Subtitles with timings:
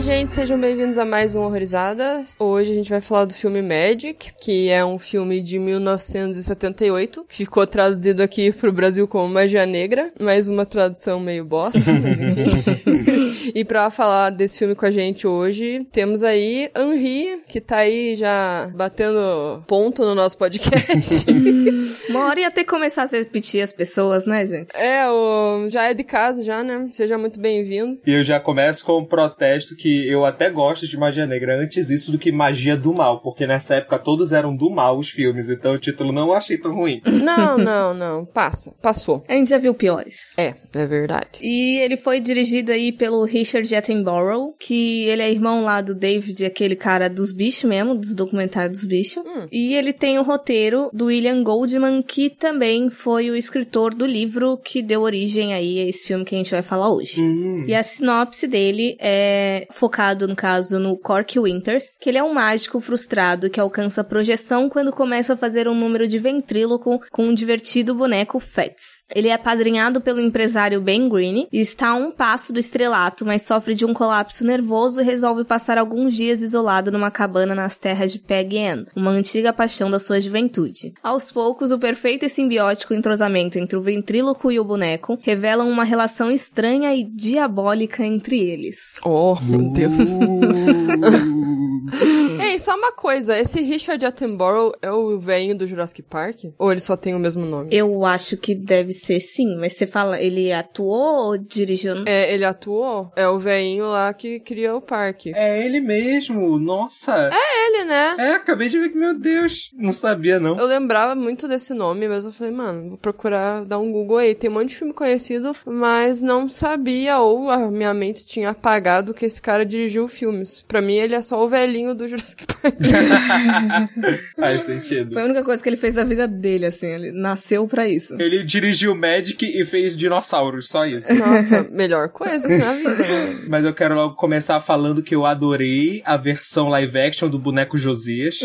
[0.00, 2.34] Oi, gente, sejam bem-vindos a mais um Horrorizadas.
[2.38, 7.36] Hoje a gente vai falar do filme Magic, que é um filme de 1978, que
[7.44, 11.78] ficou traduzido aqui pro Brasil como Magia Negra, mais uma tradução meio bosta,
[13.54, 18.16] e pra falar desse filme com a gente hoje, temos aí Henri, que tá aí
[18.16, 21.26] já batendo ponto no nosso podcast.
[22.08, 24.74] Uma hora ia ter que começar a repetir as pessoas, né, gente?
[24.78, 25.68] é, o...
[25.68, 26.88] já é de casa já, né?
[26.90, 28.00] Seja muito bem-vindo.
[28.06, 31.90] E eu já começo com um protesto que eu até gosto de magia negra antes
[31.90, 35.48] isso do que magia do mal, porque nessa época todos eram do mal os filmes,
[35.48, 37.00] então o título não achei tão ruim.
[37.06, 38.24] Não, não, não.
[38.24, 38.74] Passa.
[38.80, 39.24] Passou.
[39.28, 40.36] A gente já viu piores.
[40.38, 41.38] É, é verdade.
[41.40, 46.44] E ele foi dirigido aí pelo Richard Attenborough, que ele é irmão lá do David,
[46.44, 49.22] aquele cara dos bichos mesmo, dos documentários dos bichos.
[49.24, 49.46] Hum.
[49.50, 54.56] E ele tem o roteiro do William Goldman, que também foi o escritor do livro
[54.56, 57.22] que deu origem aí a esse filme que a gente vai falar hoje.
[57.22, 57.64] Hum.
[57.66, 62.34] E a sinopse dele é focado, no caso, no Cork Winters, que ele é um
[62.34, 67.34] mágico frustrado que alcança projeção quando começa a fazer um número de ventríloco com um
[67.34, 69.04] divertido boneco Fats.
[69.14, 73.46] Ele é apadrinhado pelo empresário Ben Green e está a um passo do estrelato, mas
[73.46, 78.12] sofre de um colapso nervoso e resolve passar alguns dias isolado numa cabana nas terras
[78.12, 80.92] de Peg Ann, uma antiga paixão da sua juventude.
[81.02, 85.84] Aos poucos, o perfeito e simbiótico entrosamento entre o ventríloco e o boneco revelam uma
[85.84, 89.00] relação estranha e diabólica entre eles.
[89.06, 89.98] Oh, meu Deus.
[92.50, 93.38] Ei, só uma coisa.
[93.38, 96.46] Esse Richard Attenborough é o velhinho do Jurassic Park?
[96.58, 97.68] Ou ele só tem o mesmo nome?
[97.70, 102.02] Eu acho que deve ser sim, mas você fala, ele atuou ou dirigiu?
[102.04, 103.12] É, ele atuou?
[103.14, 105.32] É o velhinho lá que cria o parque.
[105.32, 107.30] É ele mesmo, nossa.
[107.32, 108.16] É ele, né?
[108.18, 110.58] É, acabei de ver que, meu Deus, não sabia não.
[110.58, 114.34] Eu lembrava muito desse nome, mas eu falei, mano, vou procurar dar um Google aí.
[114.34, 119.14] Tem um monte de filme conhecido, mas não sabia, ou a minha mente tinha apagado
[119.14, 120.64] que esse cara dirigiu filmes.
[120.66, 122.39] Pra mim, ele é só o velhinho do Jurassic
[124.38, 125.12] Faz sentido.
[125.12, 128.20] Foi a única coisa que ele fez da vida dele, assim, ele nasceu pra isso.
[128.20, 131.12] Ele dirigiu Magic e fez dinossauros, só isso.
[131.14, 132.94] Nossa, melhor coisa na vida.
[132.96, 133.44] né?
[133.48, 137.78] Mas eu quero logo começar falando que eu adorei a versão live action do boneco
[137.78, 138.38] Josias.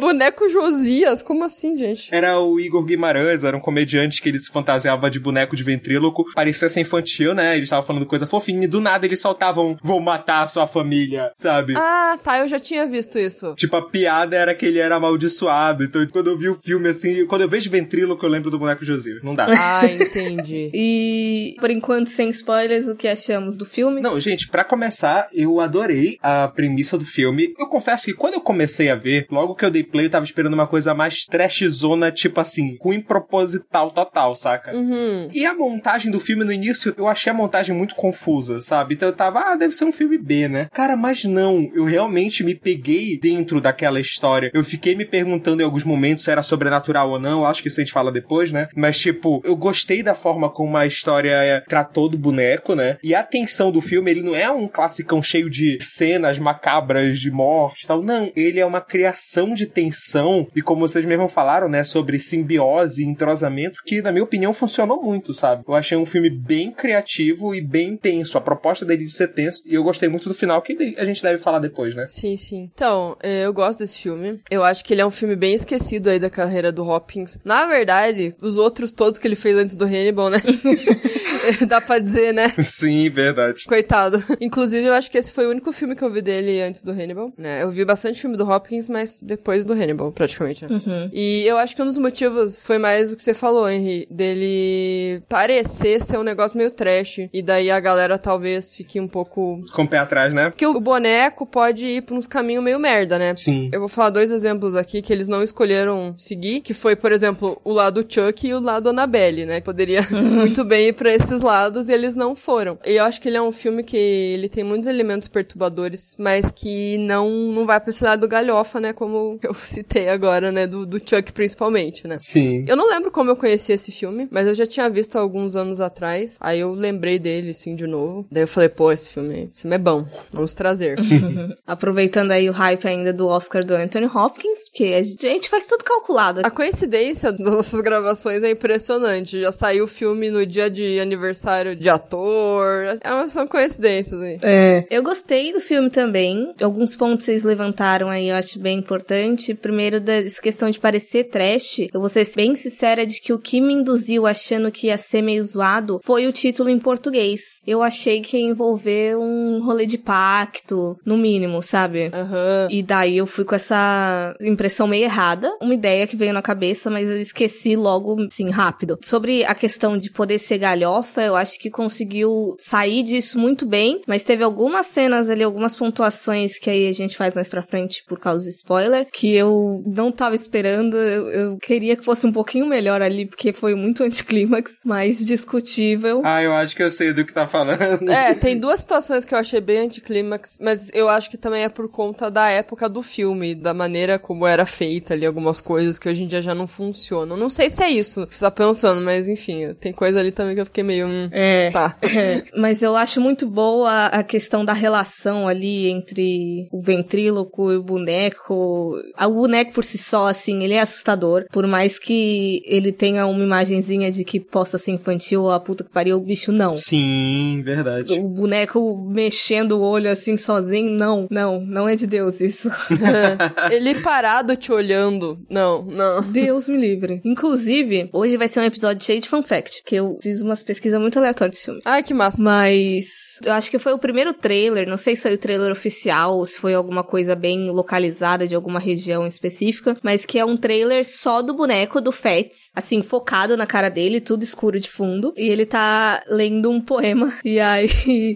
[0.00, 2.14] Boneco Josias, como assim, gente?
[2.14, 6.24] Era o Igor Guimarães, era um comediante que ele se fantasiava de boneco de ventríloco.
[6.34, 7.54] Parecia ser infantil, né?
[7.54, 11.30] Ele estava falando coisa fofinha e do nada eles soltavam vou matar a sua família,
[11.34, 11.74] sabe?
[11.76, 13.35] Ah, tá, eu já tinha visto isso.
[13.54, 15.84] Tipo, a piada era que ele era amaldiçoado.
[15.84, 18.84] Então, quando eu vi o filme assim, quando eu vejo ventríloco, eu lembro do boneco
[18.84, 19.22] Josias.
[19.22, 19.46] Não dá.
[19.48, 20.70] Ah, entendi.
[20.78, 24.00] E, por enquanto, sem spoilers, o que achamos do filme?
[24.00, 27.54] Não, gente, pra começar, eu adorei a premissa do filme.
[27.58, 30.24] Eu confesso que quando eu comecei a ver, logo que eu dei play, eu tava
[30.24, 34.74] esperando uma coisa mais trashzona, tipo assim, ruim proposital total, saca?
[34.74, 35.28] Uhum.
[35.32, 38.94] E a montagem do filme no início, eu achei a montagem muito confusa, sabe?
[38.94, 40.68] Então eu tava, ah, deve ser um filme B, né?
[40.72, 44.50] Cara, mas não, eu realmente me peguei dentro daquela história.
[44.54, 47.80] Eu fiquei me perguntando em alguns momentos se era sobrenatural ou não, acho que isso
[47.80, 48.68] a gente fala depois, né?
[48.74, 52.98] Mas, tipo, eu gostei da forma como a história é, tratou do boneco, né?
[53.02, 57.30] E a tensão do filme, ele não é um classicão cheio de cenas macabras de
[57.30, 58.00] morte e tal.
[58.00, 63.02] Não, ele é uma criação de tensão e como vocês mesmo falaram, né, sobre simbiose
[63.02, 65.64] e entrosamento, que na minha opinião funcionou muito, sabe?
[65.66, 68.38] Eu achei um filme bem criativo e bem tenso.
[68.38, 71.22] A proposta dele de ser tenso e eu gostei muito do final, que a gente
[71.22, 72.06] deve falar depois, né?
[72.06, 72.70] Sim, sim.
[72.74, 74.40] Então, eh, eu gosto desse filme.
[74.50, 77.38] Eu acho que ele é um filme bem esquecido aí da carreira do Hopkins.
[77.44, 80.38] Na verdade, os outros todos que ele fez antes do Hannibal, né?
[81.66, 82.48] Dá pra dizer, né?
[82.60, 83.64] Sim, verdade.
[83.66, 84.22] Coitado.
[84.40, 86.92] Inclusive, eu acho que esse foi o único filme que eu vi dele antes do
[86.92, 87.32] Hannibal.
[87.36, 87.62] Né?
[87.62, 90.64] Eu vi bastante filme do Hopkins, mas depois do Hannibal, praticamente.
[90.64, 90.70] né?
[90.70, 91.10] Uhum.
[91.12, 95.22] E eu acho que um dos motivos foi mais o que você falou, Henry, dele
[95.28, 97.28] parecer ser um negócio meio trash.
[97.32, 99.62] E daí a galera talvez fique um pouco.
[99.72, 100.50] Com o pé atrás, né?
[100.50, 103.34] Porque o boneco pode ir pra uns caminhos meio merda, né?
[103.36, 103.70] Sim.
[103.72, 107.60] Eu vou falar dois exemplos aqui que eles não escolheram seguir, que foi, por exemplo,
[107.64, 109.60] o lado Chuck e o lado Annabelle, né?
[109.60, 112.78] Poderia muito bem ir pra esses lados e eles não foram.
[112.84, 116.50] E eu acho que ele é um filme que ele tem muitos elementos perturbadores, mas
[116.50, 118.92] que não, não vai pra esse lado galhofa, né?
[118.92, 120.66] Como eu citei agora, né?
[120.66, 122.16] Do, do Chuck principalmente, né?
[122.18, 122.64] Sim.
[122.66, 125.56] Eu não lembro como eu conheci esse filme, mas eu já tinha visto há alguns
[125.56, 126.36] anos atrás.
[126.40, 128.26] Aí eu lembrei dele, assim, de novo.
[128.30, 130.06] Daí eu falei, pô, esse filme, esse filme é bom.
[130.32, 130.96] Vamos trazer.
[131.66, 135.84] Aproveitando aí o hype ainda do Oscar do Anthony Hopkins, porque a gente faz tudo
[135.84, 136.40] calculado.
[136.44, 139.40] A coincidência das nossas gravações é impressionante.
[139.40, 142.96] Já saiu o filme no dia de aniversário aniversário de ator.
[143.02, 144.38] É uma, são coincidências aí.
[144.42, 144.86] É.
[144.90, 146.54] Eu gostei do filme também.
[146.62, 149.54] Alguns pontos vocês levantaram aí, eu acho bem importante.
[149.54, 151.88] Primeiro, dessa questão de parecer trash.
[151.92, 155.22] Eu vou ser bem sincera de que o que me induziu achando que ia ser
[155.22, 157.60] meio zoado foi o título em português.
[157.66, 162.10] Eu achei que ia envolver um rolê de pacto, no mínimo, sabe?
[162.12, 162.68] Aham.
[162.70, 166.90] E daí eu fui com essa impressão meio errada, uma ideia que veio na cabeça,
[166.90, 168.98] mas eu esqueci logo, assim, rápido.
[169.02, 174.02] Sobre a questão de poder ser galhofa, eu acho que conseguiu sair disso muito bem,
[174.06, 178.02] mas teve algumas cenas ali, algumas pontuações que aí a gente faz mais pra frente
[178.06, 182.32] por causa do spoiler, que eu não tava esperando, eu, eu queria que fosse um
[182.32, 186.22] pouquinho melhor ali, porque foi muito anticlímax, mas discutível.
[186.24, 188.10] Ah, eu acho que eu sei do que tá falando.
[188.10, 191.68] É, tem duas situações que eu achei bem anticlímax, mas eu acho que também é
[191.68, 196.08] por conta da época do filme, da maneira como era feita ali, algumas coisas que
[196.08, 197.36] hoje em dia já não funcionam.
[197.36, 200.54] Não sei se é isso que você tá pensando, mas enfim, tem coisa ali também
[200.54, 200.95] que eu fiquei meio.
[201.04, 201.70] Hum, É.
[201.70, 201.96] Tá.
[202.02, 207.76] É, mas eu acho muito boa a questão da relação ali entre o ventríloco e
[207.76, 208.94] o boneco.
[209.18, 211.46] O boneco por si só, assim, ele é assustador.
[211.52, 215.90] Por mais que ele tenha uma imagenzinha de que possa ser infantil, a puta que
[215.90, 216.72] pariu, o bicho não.
[216.72, 218.14] Sim, verdade.
[218.14, 222.70] O boneco mexendo o olho assim sozinho, não, não, não é de Deus isso.
[223.70, 225.38] Ele parado te olhando.
[225.50, 226.22] Não, não.
[226.22, 227.20] Deus me livre.
[227.24, 230.85] Inclusive, hoje vai ser um episódio cheio de fun fact, que eu fiz umas pesquisas
[230.94, 231.80] muito aleatórias desse filme.
[231.84, 232.42] Ai, que massa.
[232.42, 236.38] Mas eu acho que foi o primeiro trailer, não sei se foi o trailer oficial
[236.38, 240.56] ou se foi alguma coisa bem localizada de alguma região específica, mas que é um
[240.56, 245.32] trailer só do boneco do Fats, assim, focado na cara dele, tudo escuro de fundo,
[245.36, 247.32] e ele tá lendo um poema.
[247.56, 247.88] E aí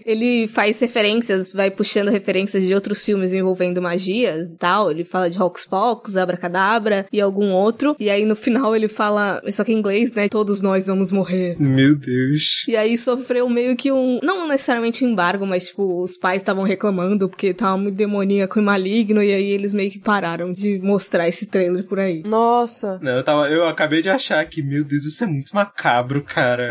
[0.06, 4.90] ele faz referências, vai puxando referências de outros filmes envolvendo magias e tal.
[4.90, 7.96] Ele fala de Hocus Pocus, Abracadabra e algum outro.
[7.98, 10.28] E aí no final ele fala, só que em inglês, né?
[10.28, 11.56] Todos nós vamos morrer.
[11.58, 12.39] Meu Deus.
[12.68, 14.18] E aí sofreu meio que um.
[14.22, 18.62] Não necessariamente um embargo, mas tipo, os pais estavam reclamando porque tava muito demoníaco e
[18.62, 22.22] maligno, e aí eles meio que pararam de mostrar esse trailer por aí.
[22.24, 22.98] Nossa.
[23.02, 26.70] Não, eu, tava, eu acabei de achar que, meu Deus, isso é muito macabro, cara.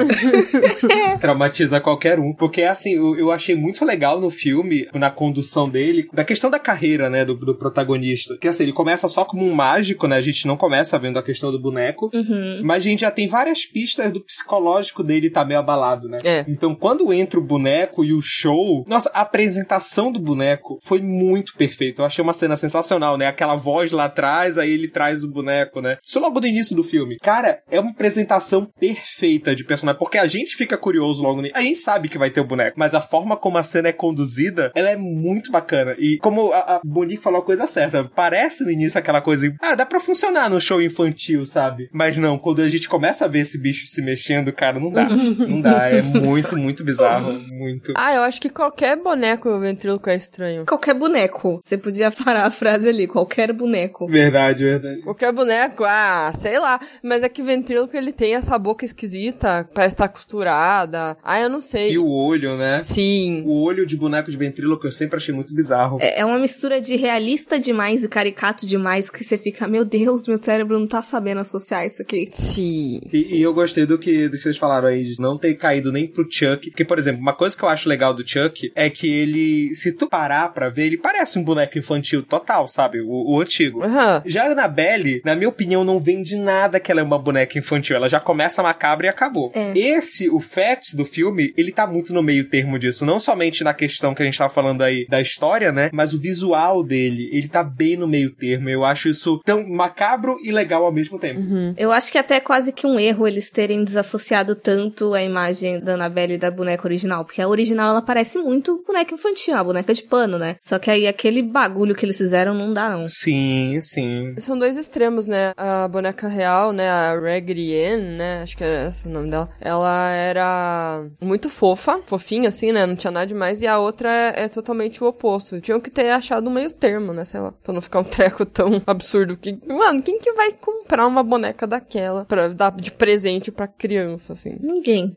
[1.20, 2.34] Traumatiza qualquer um.
[2.34, 6.60] Porque, assim, eu, eu achei muito legal no filme, na condução dele, da questão da
[6.60, 8.38] carreira, né, do, do protagonista.
[8.38, 10.18] Que, assim, ele começa só como um mágico, né?
[10.18, 12.10] A gente não começa vendo a questão do boneco.
[12.14, 12.62] Uhum.
[12.64, 16.20] Mas a gente já tem várias pistas do psicológico dele tá meio abalado, né?
[16.24, 16.46] É.
[16.48, 21.56] Então, quando entra o boneco e o show, nossa, a apresentação do boneco foi muito
[21.56, 22.02] perfeita.
[22.02, 23.28] Eu achei uma cena sensacional, né?
[23.28, 25.98] Aquela voz lá atrás, aí ele traz o boneco, né?
[26.04, 27.18] Isso logo do início do filme.
[27.20, 31.62] Cara, é uma apresentação perfeita de personagem, porque a gente fica curioso logo no A
[31.62, 34.72] gente sabe que vai ter o boneco, mas a forma como a cena é conduzida,
[34.76, 35.96] ela é muito bacana.
[35.98, 39.76] E como a, a Monique falou a coisa certa, parece no início aquela coisa, ah,
[39.76, 41.90] dá pra funcionar no show infantil, sabe?
[41.92, 45.08] Mas não, quando a gente começa a ver esse bicho se mexendo, cara, não dá.
[45.50, 47.94] não dá, é muito, muito bizarro, muito.
[47.96, 50.66] Ah, eu acho que qualquer boneco ventríloco é estranho.
[50.66, 51.60] Qualquer boneco.
[51.64, 54.08] Você podia parar a frase ali, qualquer boneco.
[54.08, 55.02] Verdade, verdade.
[55.02, 56.80] Qualquer boneco, ah, sei lá.
[57.04, 61.18] Mas é que ventríloco ele tem essa boca esquisita, parece estar costurada.
[61.24, 61.92] Ah, eu não sei.
[61.92, 62.80] E o olho, né?
[62.82, 63.44] Sim.
[63.46, 65.98] O olho de boneco de ventríloco eu sempre achei muito bizarro.
[66.00, 70.28] É é uma mistura de realista demais e caricato demais que você fica, meu Deus,
[70.28, 72.28] meu cérebro não tá sabendo associar isso aqui.
[72.34, 73.00] Sim.
[73.14, 75.92] E, e eu gostei do que, do que vocês falaram aí, de não ter caído
[75.92, 76.70] nem pro Chuck.
[76.70, 79.92] Porque, por exemplo, uma coisa que eu acho legal do Chuck é que ele, se
[79.92, 83.02] tu parar pra ver, ele parece um boneco infantil total, sabe?
[83.02, 83.82] O, o antigo.
[83.84, 84.24] Aham.
[84.26, 87.96] Já a Annabelle, na minha opinião, não vende nada que ela é uma boneca infantil.
[87.96, 89.52] Ela já começa macabra e acabou.
[89.54, 89.78] É.
[89.78, 93.06] Esse, o Fats do filme, ele tá muito no meio termo disso.
[93.06, 95.90] Não somente na questão que a gente tava falando aí da história, né?
[95.94, 98.70] Mas o visual dele, ele tá bem no meio termo.
[98.70, 101.40] Eu acho isso tão macabro e legal ao mesmo tempo.
[101.78, 105.80] Eu acho que até é quase que um erro eles terem desassociado tanto a imagem
[105.80, 109.64] da Annabelle e da boneca original, porque a original ela parece muito boneca infantil, a
[109.64, 110.56] boneca de pano, né?
[110.62, 113.08] Só que aí aquele bagulho que eles fizeram não dá não.
[113.08, 114.34] Sim, sim.
[114.38, 115.54] São dois extremos, né?
[115.58, 116.90] A boneca real, né?
[116.90, 118.42] A Raggedy Ann, né?
[118.44, 119.50] Acho que era esse o nome dela.
[119.60, 122.86] Ela era muito fofa, fofinha assim, né?
[122.86, 123.62] Não tinha nada demais.
[123.62, 125.62] E a outra é, é totalmente o oposto.
[125.62, 127.26] Tinham que ter achado um meio termo, né?
[127.26, 127.52] Sei lá.
[127.52, 129.38] Pra não ficar um treco tão absurdo.
[129.38, 134.34] Que, mano, quem que vai comprar uma boneca daquela pra dar de presente pra criança,
[134.34, 134.58] assim?
[134.62, 135.16] Ninguém,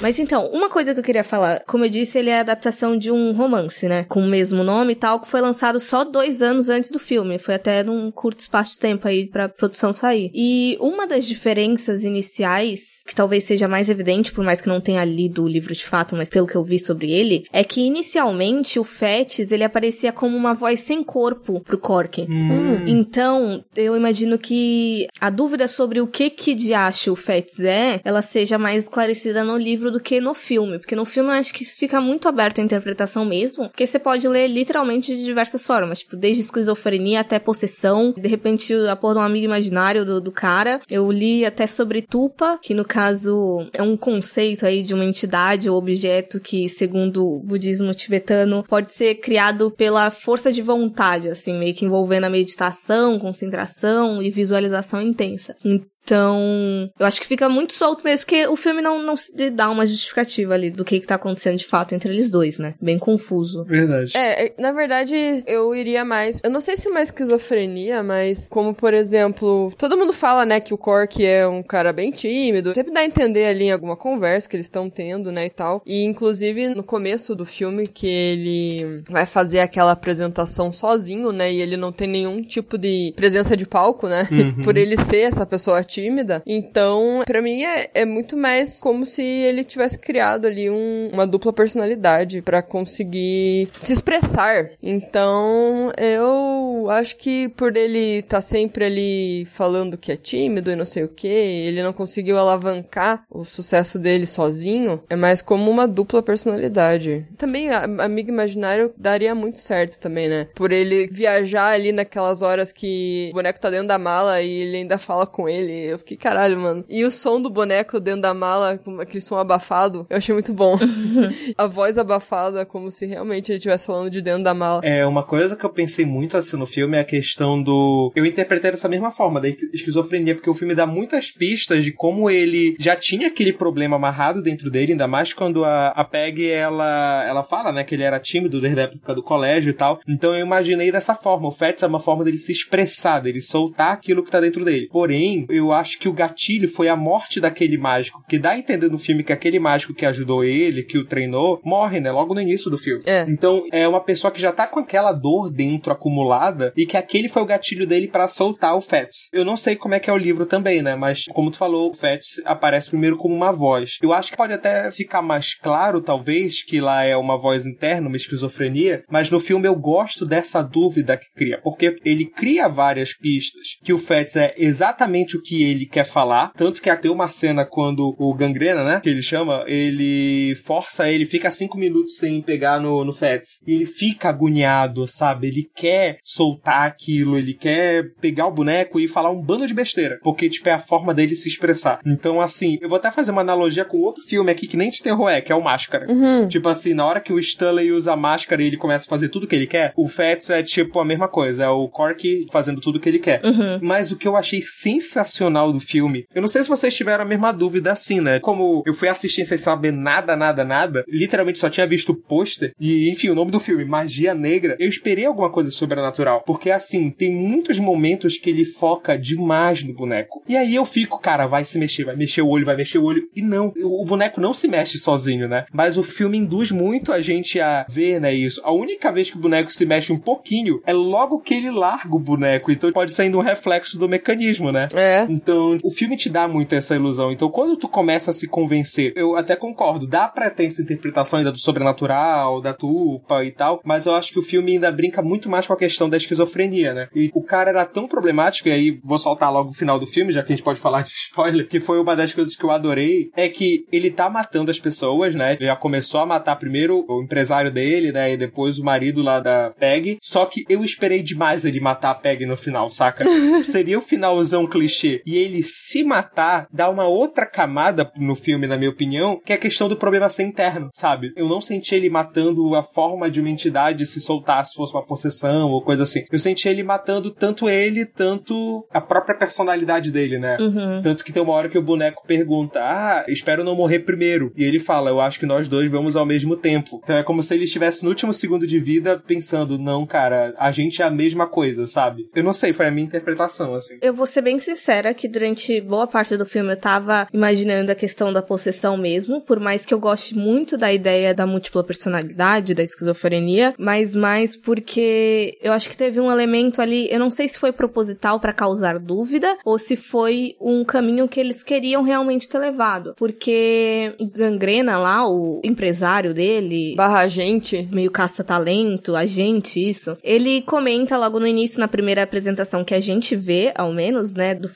[0.00, 2.96] Mas então, uma coisa que eu queria falar, como eu disse, ele é a adaptação
[2.96, 4.04] de um romance, né?
[4.04, 7.38] Com o mesmo nome e tal, que foi lançado só dois anos antes do filme.
[7.38, 10.30] Foi até num curto espaço de tempo aí pra produção sair.
[10.34, 15.04] E uma das diferenças iniciais, que talvez seja mais evidente, por mais que não tenha
[15.04, 18.78] lido o livro de fato, mas pelo que eu vi sobre ele, é que inicialmente
[18.78, 22.26] o Fetis, ele aparecia como uma voz sem corpo pro Corkin.
[22.28, 22.84] Hum.
[22.86, 28.00] Então, eu imagino que a dúvida sobre o que que de acho o Fetis é,
[28.04, 31.52] ela seja mais esclarecida no livro do que no filme, porque no filme eu acho
[31.52, 36.00] que fica muito aberto à interpretação mesmo, porque você pode ler literalmente de diversas formas,
[36.00, 40.32] tipo, desde esquizofrenia até possessão, de repente a porra de um amigo imaginário do, do
[40.32, 40.80] cara.
[40.90, 45.68] Eu li até sobre Tupa, que no caso é um conceito aí de uma entidade
[45.68, 51.58] ou objeto que, segundo o budismo tibetano, pode ser criado pela força de vontade, assim,
[51.58, 55.56] meio que envolvendo a meditação, concentração e visualização intensa.
[56.04, 59.70] Então, eu acho que fica muito solto mesmo, porque o filme não, não se dá
[59.70, 62.74] uma justificativa ali do que, que tá acontecendo de fato entre eles dois, né?
[62.80, 63.64] Bem confuso.
[63.64, 64.12] Verdade.
[64.14, 65.14] É, é, na verdade,
[65.46, 66.40] eu iria mais.
[66.44, 70.74] Eu não sei se mais esquizofrenia, mas como, por exemplo, todo mundo fala, né, que
[70.74, 72.74] o Cork é um cara bem tímido.
[72.74, 75.82] Sempre dá a entender ali em alguma conversa que eles estão tendo, né, e tal.
[75.86, 81.62] E inclusive no começo do filme que ele vai fazer aquela apresentação sozinho, né, e
[81.62, 84.64] ele não tem nenhum tipo de presença de palco, né, Uhum.
[84.64, 86.42] por ele ser essa pessoa tímida.
[86.46, 91.26] Então, pra mim é, é muito mais como se ele tivesse criado ali um- uma
[91.26, 94.70] dupla personalidade pra conseguir se expressar.
[94.82, 100.84] Então, eu acho que por ele estar sempre ali falando que é tímido e não
[100.84, 105.86] sei o que, ele não conseguiu alavancar o sucesso dele sozinho, é mais como uma
[105.86, 107.26] dupla personalidade.
[107.38, 110.48] Também a Amigo Imaginário daria muito certo também, né?
[110.54, 114.76] Por ele viajar ali naquelas horas que o boneco tá dentro da mala e ele
[114.78, 115.83] ainda fala com ele.
[115.84, 116.84] Eu fiquei, caralho, mano.
[116.88, 120.52] E o som do boneco dentro da mala, com aquele som abafado, eu achei muito
[120.52, 120.76] bom.
[121.56, 124.80] a voz abafada, como se realmente ele estivesse falando de dentro da mala.
[124.84, 128.12] É, uma coisa que eu pensei muito assim no filme é a questão do.
[128.14, 132.30] Eu interpretei dessa mesma forma, da esquizofrenia, porque o filme dá muitas pistas de como
[132.30, 137.24] ele já tinha aquele problema amarrado dentro dele, ainda mais quando a, a Peg ela,
[137.26, 140.00] ela fala, né, que ele era tímido desde a época do colégio e tal.
[140.08, 141.48] Então eu imaginei dessa forma.
[141.48, 144.88] O Fats é uma forma dele se expressar, dele soltar aquilo que tá dentro dele.
[144.90, 148.88] Porém, eu acho que o gatilho foi a morte daquele mágico, que dá a entender
[148.88, 152.40] no filme que aquele mágico que ajudou ele, que o treinou, morre, né, logo no
[152.40, 153.02] início do filme.
[153.06, 153.24] É.
[153.28, 157.28] Então, é uma pessoa que já tá com aquela dor dentro acumulada e que aquele
[157.28, 159.28] foi o gatilho dele pra soltar o Fats.
[159.32, 160.94] Eu não sei como é que é o livro também, né?
[160.94, 163.98] Mas, como tu falou, o Fats aparece primeiro como uma voz.
[164.02, 168.08] Eu acho que pode até ficar mais claro, talvez, que lá é uma voz interna,
[168.08, 173.14] uma esquizofrenia, mas no filme eu gosto dessa dúvida que cria, porque ele cria várias
[173.14, 177.28] pistas que o Fats é exatamente o que ele quer falar, tanto que até uma
[177.28, 182.40] cena quando o Gangrena, né, que ele chama, ele força ele, fica cinco minutos sem
[182.42, 185.48] pegar no, no Fats, e ele fica agoniado, sabe?
[185.48, 190.18] Ele quer soltar aquilo, ele quer pegar o boneco e falar um bando de besteira,
[190.22, 192.00] porque, tipo, é a forma dele se expressar.
[192.04, 195.02] Então, assim, eu vou até fazer uma analogia com outro filme aqui que nem de
[195.02, 196.06] terror é, que é o Máscara.
[196.08, 196.48] Uhum.
[196.48, 199.28] Tipo assim, na hora que o Stanley usa a máscara e ele começa a fazer
[199.28, 202.80] tudo que ele quer, o Fats é tipo a mesma coisa, é o Cork fazendo
[202.80, 203.44] tudo que ele quer.
[203.44, 203.78] Uhum.
[203.82, 207.26] Mas o que eu achei sensacional do filme, eu não sei se vocês tiveram a
[207.26, 208.40] mesma dúvida assim, né?
[208.40, 212.72] Como eu fui assistir sem saber nada, nada, nada, literalmente só tinha visto o pôster
[212.80, 216.42] e, enfim, o nome do filme, Magia Negra, eu esperei alguma coisa sobrenatural.
[216.46, 220.42] Porque, assim, tem muitos momentos que ele foca demais no boneco.
[220.48, 223.04] E aí eu fico, cara, vai se mexer, vai mexer o olho, vai mexer o
[223.04, 223.28] olho.
[223.34, 225.66] E não, o boneco não se mexe sozinho, né?
[225.72, 228.60] Mas o filme induz muito a gente a ver, né, isso.
[228.64, 232.14] A única vez que o boneco se mexe um pouquinho é logo que ele larga
[232.14, 232.70] o boneco.
[232.70, 234.88] Então pode ainda um reflexo do mecanismo, né?
[234.92, 235.26] É.
[235.34, 237.32] Então, o filme te dá muito essa ilusão.
[237.32, 241.38] Então, quando tu começa a se convencer, eu até concordo, dá pra ter essa interpretação
[241.38, 245.22] ainda do sobrenatural, da tupa e tal, mas eu acho que o filme ainda brinca
[245.22, 247.08] muito mais com a questão da esquizofrenia, né?
[247.14, 250.32] E o cara era tão problemático, e aí vou soltar logo o final do filme,
[250.32, 252.70] já que a gente pode falar de spoiler, que foi uma das coisas que eu
[252.70, 255.54] adorei, é que ele tá matando as pessoas, né?
[255.54, 258.32] Ele já começou a matar primeiro o empresário dele, né?
[258.32, 260.18] E depois o marido lá da Peg.
[260.20, 263.24] Só que eu esperei demais ele matar a Peg no final, saca?
[263.64, 265.22] Seria o finalzão clichê.
[265.26, 269.56] E ele se matar dá uma outra camada no filme, na minha opinião, que é
[269.56, 271.32] a questão do problema ser interno, sabe?
[271.36, 275.04] Eu não senti ele matando a forma de uma entidade se soltar se fosse uma
[275.04, 276.24] possessão ou coisa assim.
[276.30, 280.56] Eu senti ele matando tanto ele, tanto a própria personalidade dele, né?
[280.60, 281.02] Uhum.
[281.02, 284.52] Tanto que tem uma hora que o boneco pergunta: Ah, espero não morrer primeiro.
[284.56, 287.00] E ele fala: Eu acho que nós dois vamos ao mesmo tempo.
[287.02, 290.70] Então é como se ele estivesse no último segundo de vida pensando: Não, cara, a
[290.70, 292.28] gente é a mesma coisa, sabe?
[292.34, 293.98] Eu não sei, foi a minha interpretação, assim.
[294.02, 297.94] Eu vou ser bem sincera que durante boa parte do filme eu tava imaginando a
[297.94, 302.74] questão da possessão mesmo, por mais que eu goste muito da ideia da múltipla personalidade,
[302.74, 307.48] da esquizofrenia, mas mais porque eu acho que teve um elemento ali, eu não sei
[307.48, 312.48] se foi proposital para causar dúvida ou se foi um caminho que eles queriam realmente
[312.48, 320.62] ter levado, porque Gangrena lá, o empresário dele, barra agente, meio caça-talento, agente, isso, ele
[320.62, 324.68] comenta logo no início, na primeira apresentação que a gente vê, ao menos, né, do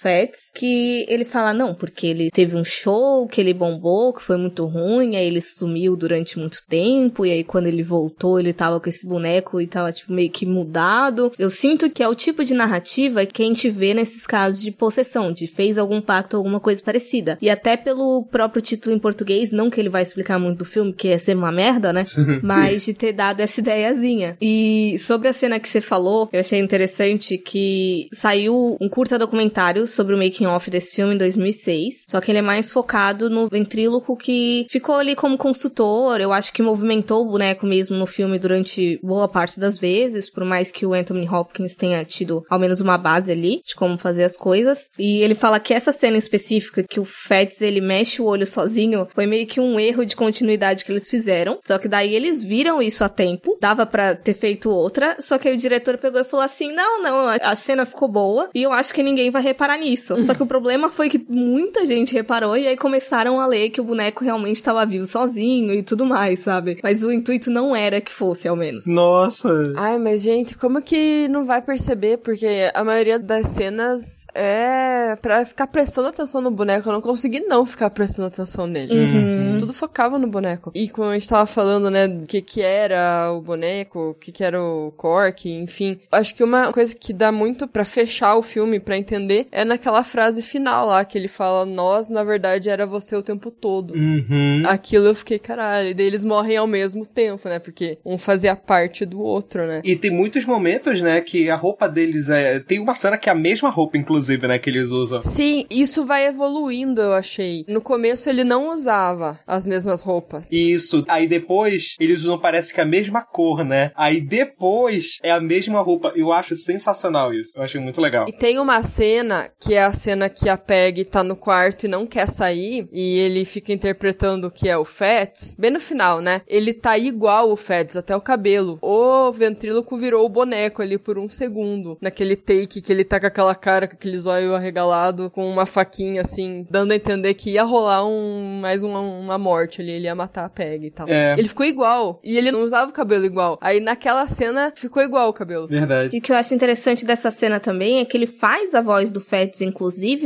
[0.55, 4.65] Que ele fala, não, porque ele teve um show, que ele bombou, que foi muito
[4.67, 8.89] ruim, aí ele sumiu durante muito tempo, e aí quando ele voltou, ele tava com
[8.89, 11.33] esse boneco e tava, tipo, meio que mudado.
[11.39, 14.71] Eu sinto que é o tipo de narrativa que a gente vê nesses casos de
[14.71, 17.39] possessão, de fez algum pacto, alguma coisa parecida.
[17.41, 20.93] E até pelo próprio título em português, não que ele vai explicar muito do filme,
[20.93, 22.05] que é ser uma merda, né?
[22.43, 24.37] Mas de ter dado essa ideiazinha.
[24.41, 29.87] E sobre a cena que você falou, eu achei interessante que saiu um curta documentário
[29.87, 33.49] sobre o making off desse filme em 2006, só que ele é mais focado no
[33.49, 38.39] ventríloco que ficou ali como consultor, eu acho que movimentou o boneco mesmo no filme
[38.39, 42.81] durante boa parte das vezes, por mais que o Anthony Hopkins tenha tido ao menos
[42.81, 44.91] uma base ali de como fazer as coisas.
[44.99, 49.07] E ele fala que essa cena específica que o Fats ele mexe o olho sozinho
[49.15, 51.59] foi meio que um erro de continuidade que eles fizeram.
[51.65, 55.49] Só que daí eles viram isso a tempo, dava para ter feito outra, só que
[55.49, 58.73] aí o diretor pegou e falou assim: "Não, não, a cena ficou boa e eu
[58.73, 60.08] acho que ninguém vai reparar nisso".
[60.25, 63.81] Só que o problema foi que muita gente reparou e aí começaram a ler que
[63.81, 66.79] o boneco realmente estava vivo sozinho e tudo mais, sabe?
[66.83, 68.87] Mas o intuito não era que fosse, ao menos.
[68.87, 69.49] Nossa.
[69.77, 72.19] Ai, mas gente, como que não vai perceber?
[72.19, 76.89] Porque a maioria das cenas é pra ficar prestando atenção no boneco.
[76.89, 78.95] Eu não consegui não ficar prestando atenção nele.
[78.95, 79.57] Uhum.
[79.59, 80.71] Tudo focava no boneco.
[80.75, 84.33] E como a gente tava falando, né, do que que era o boneco, o que
[84.33, 85.99] que era o Cork, enfim.
[86.11, 89.98] Acho que uma coisa que dá muito pra fechar o filme, pra entender, é naquela
[90.03, 93.95] frase final lá, que ele fala, nós, na verdade, era você o tempo todo.
[93.95, 94.63] Uhum.
[94.67, 98.55] Aquilo eu fiquei, caralho, e daí eles morrem ao mesmo tempo, né, porque um fazia
[98.57, 99.81] parte do outro, né.
[99.85, 102.61] E tem muitos momentos, né, que a roupa deles é.
[102.61, 105.23] Tem uma cena que é a mesma roupa, inclusive, né, que eles usam.
[105.23, 107.65] Sim, isso vai evoluindo, eu achei.
[107.69, 110.51] No começo ele não usava as mesmas roupas.
[110.51, 111.05] Isso.
[111.09, 113.91] Aí depois eles usam, parece que a mesma cor, né?
[113.95, 116.13] Aí depois é a mesma roupa.
[116.15, 117.57] Eu acho sensacional isso.
[117.57, 118.27] Eu acho muito legal.
[118.29, 121.89] E tem uma cena que é a cena que a Peg tá no quarto e
[121.89, 125.55] não quer sair, e ele fica interpretando que é o Fats.
[125.59, 126.43] Bem no final, né?
[126.47, 128.79] Ele tá igual o Fats, até o cabelo.
[128.83, 131.99] O ventríloco virou o boneco ali por um segundo.
[132.01, 136.23] Naquele take que ele tá com aquela cara, com aquele zóio arregalado, com uma faquinha
[136.23, 140.15] assim, dando a entender que ia rolar um mais uma, uma morte ali, ele ia
[140.15, 141.09] matar a Peg e tal.
[141.09, 141.35] É.
[141.39, 142.21] Ele ficou igual.
[142.23, 143.59] E ele não usava o cabelo igual.
[143.61, 145.67] Aí naquela cena ficou igual o cabelo.
[145.67, 146.15] Verdade.
[146.17, 149.11] E o que eu acho interessante dessa cena também é que ele faz a voz
[149.11, 149.78] do Fats, inclusive,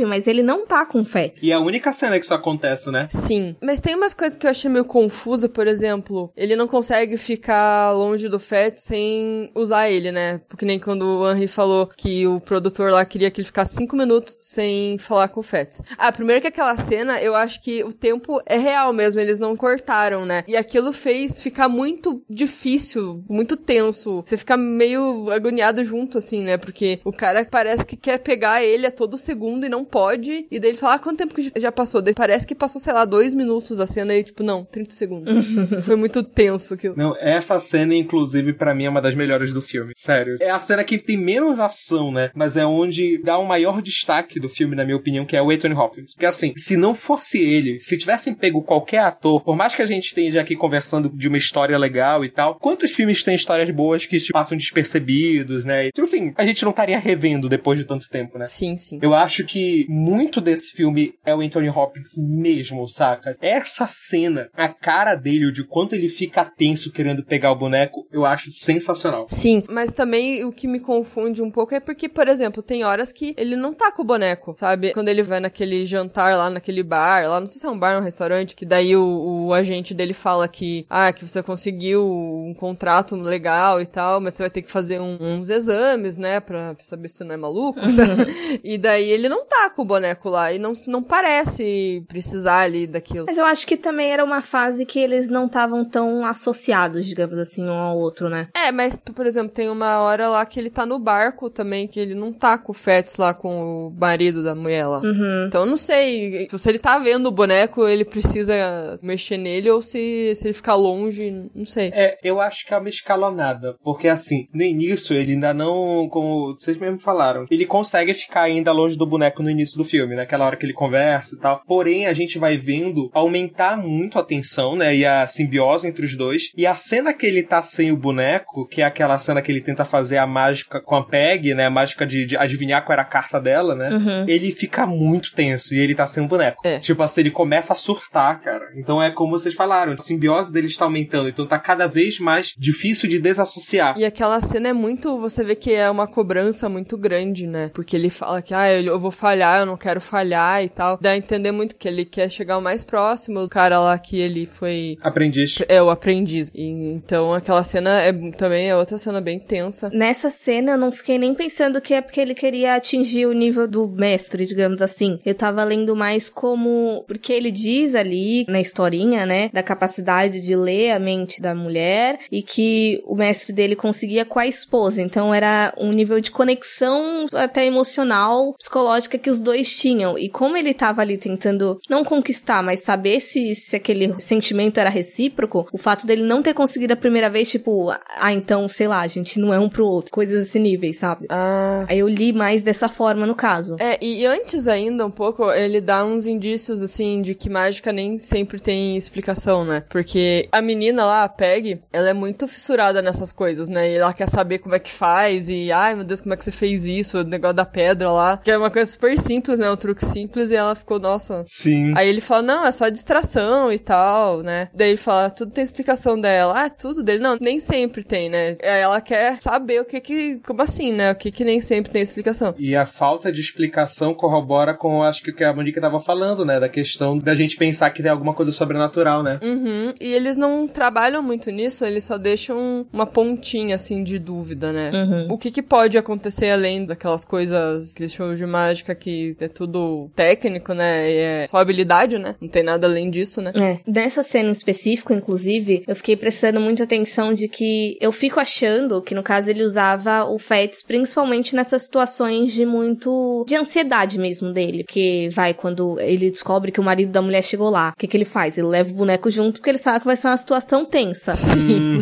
[0.05, 1.43] mas ele não tá com o Fats.
[1.43, 3.07] E é a única cena que isso acontece, né?
[3.09, 3.55] Sim.
[3.61, 7.91] Mas tem umas coisas que eu achei meio confusa, por exemplo, ele não consegue ficar
[7.91, 10.41] longe do Fett sem usar ele, né?
[10.47, 13.95] Porque nem quando o Henry falou que o produtor lá queria que ele ficasse cinco
[13.95, 15.77] minutos sem falar com o Fett.
[15.97, 19.55] Ah, primeiro que aquela cena, eu acho que o tempo é real mesmo, eles não
[19.55, 20.43] cortaram, né?
[20.47, 24.21] E aquilo fez ficar muito difícil, muito tenso.
[24.25, 26.57] Você fica meio agoniado junto, assim, né?
[26.57, 29.32] Porque o cara parece que quer pegar ele a todo segundo
[29.65, 30.47] e não pode.
[30.49, 32.01] E daí ele fala, ah, quanto tempo que já passou?
[32.01, 35.47] Daí parece que passou, sei lá, dois minutos a cena e, tipo, não, 30 segundos.
[35.85, 36.95] Foi muito tenso aquilo.
[36.97, 39.93] Não, essa cena, inclusive, pra mim é uma das melhores do filme.
[39.95, 40.37] Sério.
[40.39, 42.31] É a cena que tem menos ação, né?
[42.33, 45.49] Mas é onde dá o maior destaque do filme, na minha opinião, que é o
[45.49, 46.13] Anthony Hopkins.
[46.13, 49.85] Porque assim, se não fosse ele, se tivessem pego qualquer ator, por mais que a
[49.85, 54.05] gente esteja aqui conversando de uma história legal e tal, quantos filmes têm histórias boas
[54.05, 55.87] que tipo, passam despercebidos, né?
[55.87, 58.45] E, tipo assim, a gente não estaria revendo depois de tanto tempo, né?
[58.45, 58.99] Sim, sim.
[59.01, 63.35] Eu acho que muito desse filme é o Anthony Hopkins mesmo, saca?
[63.41, 68.05] Essa cena, a cara dele, o de quanto ele fica tenso querendo pegar o boneco,
[68.11, 69.25] eu acho sensacional.
[69.29, 73.11] Sim, mas também o que me confunde um pouco é porque, por exemplo, tem horas
[73.11, 74.93] que ele não tá com o boneco, sabe?
[74.93, 77.95] Quando ele vai naquele jantar lá naquele bar, lá não sei se é um bar
[77.95, 82.03] ou um restaurante, que daí o, o agente dele fala que, ah, que você conseguiu
[82.05, 86.39] um contrato legal e tal, mas você vai ter que fazer um- uns exames, né,
[86.39, 87.79] pra saber se não é maluco.
[88.63, 92.87] e daí ele não tá com o boneco lá e não, não parece precisar ali
[92.87, 93.25] daquilo.
[93.27, 97.37] Mas eu acho que também era uma fase que eles não estavam tão associados, digamos
[97.37, 98.47] assim, um ao outro, né?
[98.55, 101.99] É, mas, por exemplo, tem uma hora lá que ele tá no barco também, que
[101.99, 104.99] ele não tá com o Fats lá com o marido da mulher lá.
[104.99, 105.45] Uhum.
[105.47, 109.81] Então eu não sei se ele tá vendo o boneco, ele precisa mexer nele ou
[109.81, 111.91] se, se ele ficar longe, não sei.
[111.93, 113.75] É, eu acho que é uma escalonada.
[113.83, 118.71] Porque assim, no início ele ainda não, como vocês mesmo falaram, ele consegue ficar ainda
[118.71, 121.61] longe do do boneco no início do filme, naquela hora que ele conversa e tal.
[121.67, 124.95] Porém, a gente vai vendo aumentar muito a tensão, né?
[124.95, 126.51] E a simbiose entre os dois.
[126.55, 129.61] E a cena que ele tá sem o boneco, que é aquela cena que ele
[129.61, 131.65] tenta fazer a mágica com a Peg, né?
[131.65, 133.89] A mágica de, de adivinhar qual era a carta dela, né?
[133.89, 134.25] Uhum.
[134.27, 136.61] Ele fica muito tenso e ele tá sem o boneco.
[136.65, 136.79] É.
[136.79, 138.69] Tipo assim, ele começa a surtar, cara.
[138.75, 141.29] Então é como vocês falaram, a simbiose dele está aumentando.
[141.29, 143.97] Então tá cada vez mais difícil de desassociar.
[143.97, 145.19] E aquela cena é muito.
[145.19, 147.69] Você vê que é uma cobrança muito grande, né?
[147.73, 150.97] Porque ele fala que, ah, eu eu vou falhar, eu não quero falhar e tal.
[151.01, 154.19] Dá a entender muito que ele quer chegar o mais próximo do cara lá que
[154.19, 154.97] ele foi.
[155.01, 155.57] Aprendiz.
[155.67, 156.51] É o aprendiz.
[156.53, 159.89] E, então aquela cena é também é outra cena bem tensa.
[159.91, 163.67] Nessa cena eu não fiquei nem pensando que é porque ele queria atingir o nível
[163.67, 165.19] do mestre, digamos assim.
[165.25, 167.03] Eu tava lendo mais como.
[167.07, 169.49] Porque ele diz ali na historinha, né?
[169.51, 174.37] Da capacidade de ler a mente da mulher e que o mestre dele conseguia com
[174.37, 175.01] a esposa.
[175.01, 178.82] Então era um nível de conexão até emocional, psicológica
[179.21, 180.17] que os dois tinham.
[180.17, 184.89] E como ele tava ali tentando não conquistar, mas saber se, se aquele sentimento era
[184.89, 189.01] recíproco, o fato dele não ter conseguido a primeira vez, tipo, ah, então, sei lá,
[189.01, 190.11] a gente não é um pro outro.
[190.11, 191.27] Coisas desse nível, sabe?
[191.29, 191.85] Ah.
[191.89, 193.75] Aí eu li mais dessa forma no caso.
[193.79, 198.17] É, e antes ainda, um pouco, ele dá uns indícios, assim, de que mágica nem
[198.17, 199.83] sempre tem explicação, né?
[199.89, 203.91] Porque a menina lá, a Peg, ela é muito fissurada nessas coisas, né?
[203.91, 206.43] E ela quer saber como é que faz, e ai meu Deus, como é que
[206.43, 207.19] você fez isso?
[207.19, 208.37] O negócio da pedra lá.
[208.37, 209.71] Que é uma coisa super simples, né?
[209.71, 211.41] Um truque simples, e ela ficou, nossa.
[211.45, 211.93] Sim.
[211.95, 214.69] Aí ele fala, não, é só distração e tal, né?
[214.73, 216.65] Daí ele fala, tudo tem explicação dela.
[216.65, 217.19] Ah, tudo dele?
[217.19, 218.57] Não, nem sempre tem, né?
[218.61, 220.39] Aí ela quer saber o que que.
[220.45, 221.11] Como assim, né?
[221.11, 222.55] O que que nem sempre tem explicação.
[222.57, 226.43] E a falta de explicação corrobora com, acho que o que a Monique tava falando,
[226.43, 226.59] né?
[226.59, 229.39] Da questão da gente pensar que tem alguma coisa sobrenatural, né?
[229.43, 229.93] Uhum.
[229.99, 234.91] E eles não trabalham muito nisso, eles só deixam uma pontinha, assim, de dúvida, né?
[234.91, 235.27] Uhum.
[235.31, 240.09] O que, que pode acontecer além daquelas coisas, aqueles shows de mágica que é tudo
[240.15, 241.11] técnico, né?
[241.11, 242.35] E é só habilidade, né?
[242.41, 243.51] Não tem nada além disso, né?
[243.55, 243.79] É.
[243.85, 249.01] Nessa cena em específico, inclusive, eu fiquei prestando muita atenção de que eu fico achando
[249.01, 253.45] que, no caso, ele usava o Fats principalmente nessas situações de muito.
[253.47, 254.83] de ansiedade mesmo dele.
[254.83, 257.93] Que vai quando ele descobre que o marido da mulher chegou lá.
[257.95, 258.57] O que, que ele faz?
[258.57, 261.33] Ele leva o boneco junto porque ele sabe que vai ser uma situação tensa.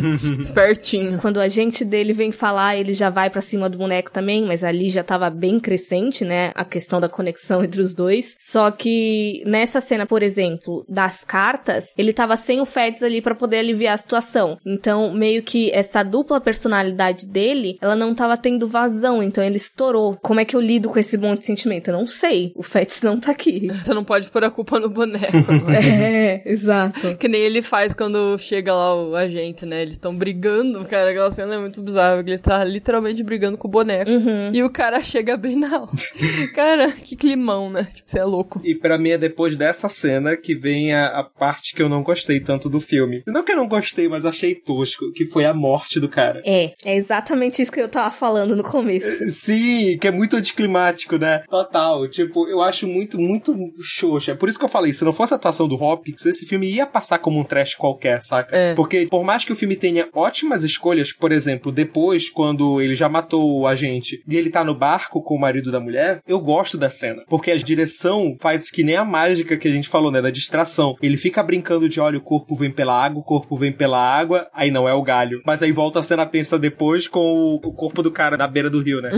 [0.40, 1.18] Espertinho.
[1.18, 4.64] Quando a gente dele vem falar, ele já vai pra cima do boneco também, mas
[4.64, 6.41] ali já tava bem crescente, né?
[6.54, 8.36] A questão da conexão entre os dois.
[8.38, 13.34] Só que nessa cena, por exemplo, das cartas, ele tava sem o Feds ali pra
[13.34, 14.58] poder aliviar a situação.
[14.66, 20.16] Então, meio que essa dupla personalidade dele, ela não tava tendo vazão, então ele estourou.
[20.22, 21.88] Como é que eu lido com esse monte de sentimento?
[21.88, 22.52] Eu não sei.
[22.56, 23.68] O Feds não tá aqui.
[23.84, 25.52] Você não pode pôr a culpa no boneco.
[25.66, 25.78] né?
[26.42, 27.16] é, exato.
[27.16, 29.82] que nem ele faz quando chega lá o agente, né?
[29.82, 31.10] Eles estão brigando, cara.
[31.10, 34.10] Aquela cena é muito bizarra, ele tá literalmente brigando com o boneco.
[34.10, 34.50] Uhum.
[34.52, 35.90] E o cara chega bem na hora.
[36.54, 37.88] cara, que climão, né?
[37.92, 38.60] Tipo, você é louco.
[38.64, 42.02] E pra mim é depois dessa cena que vem a, a parte que eu não
[42.02, 43.22] gostei tanto do filme.
[43.26, 46.42] Não que eu não gostei, mas achei tosco, que foi a morte do cara.
[46.44, 49.28] É, é exatamente isso que eu tava falando no começo.
[49.28, 51.42] Sim, que é muito anticlimático, né?
[51.48, 52.08] Total.
[52.08, 54.32] Tipo, eu acho muito, muito xoxa.
[54.32, 56.70] É por isso que eu falei, se não fosse a atuação do Hopkins, esse filme
[56.70, 58.56] ia passar como um trash qualquer, saca?
[58.56, 58.74] É.
[58.74, 63.08] Porque por mais que o filme tenha ótimas escolhas, por exemplo, depois, quando ele já
[63.08, 66.76] matou o agente e ele tá no barco com o marido da mulher, eu gosto
[66.78, 67.22] da cena.
[67.28, 70.20] Porque a direção faz que nem a mágica que a gente falou, né?
[70.22, 70.94] Da distração.
[71.02, 74.48] Ele fica brincando de, olha, o corpo vem pela água, o corpo vem pela água,
[74.54, 75.40] aí não é o galho.
[75.46, 78.80] Mas aí volta a cena tensa depois com o, corpo do cara na beira do
[78.82, 79.10] rio, né?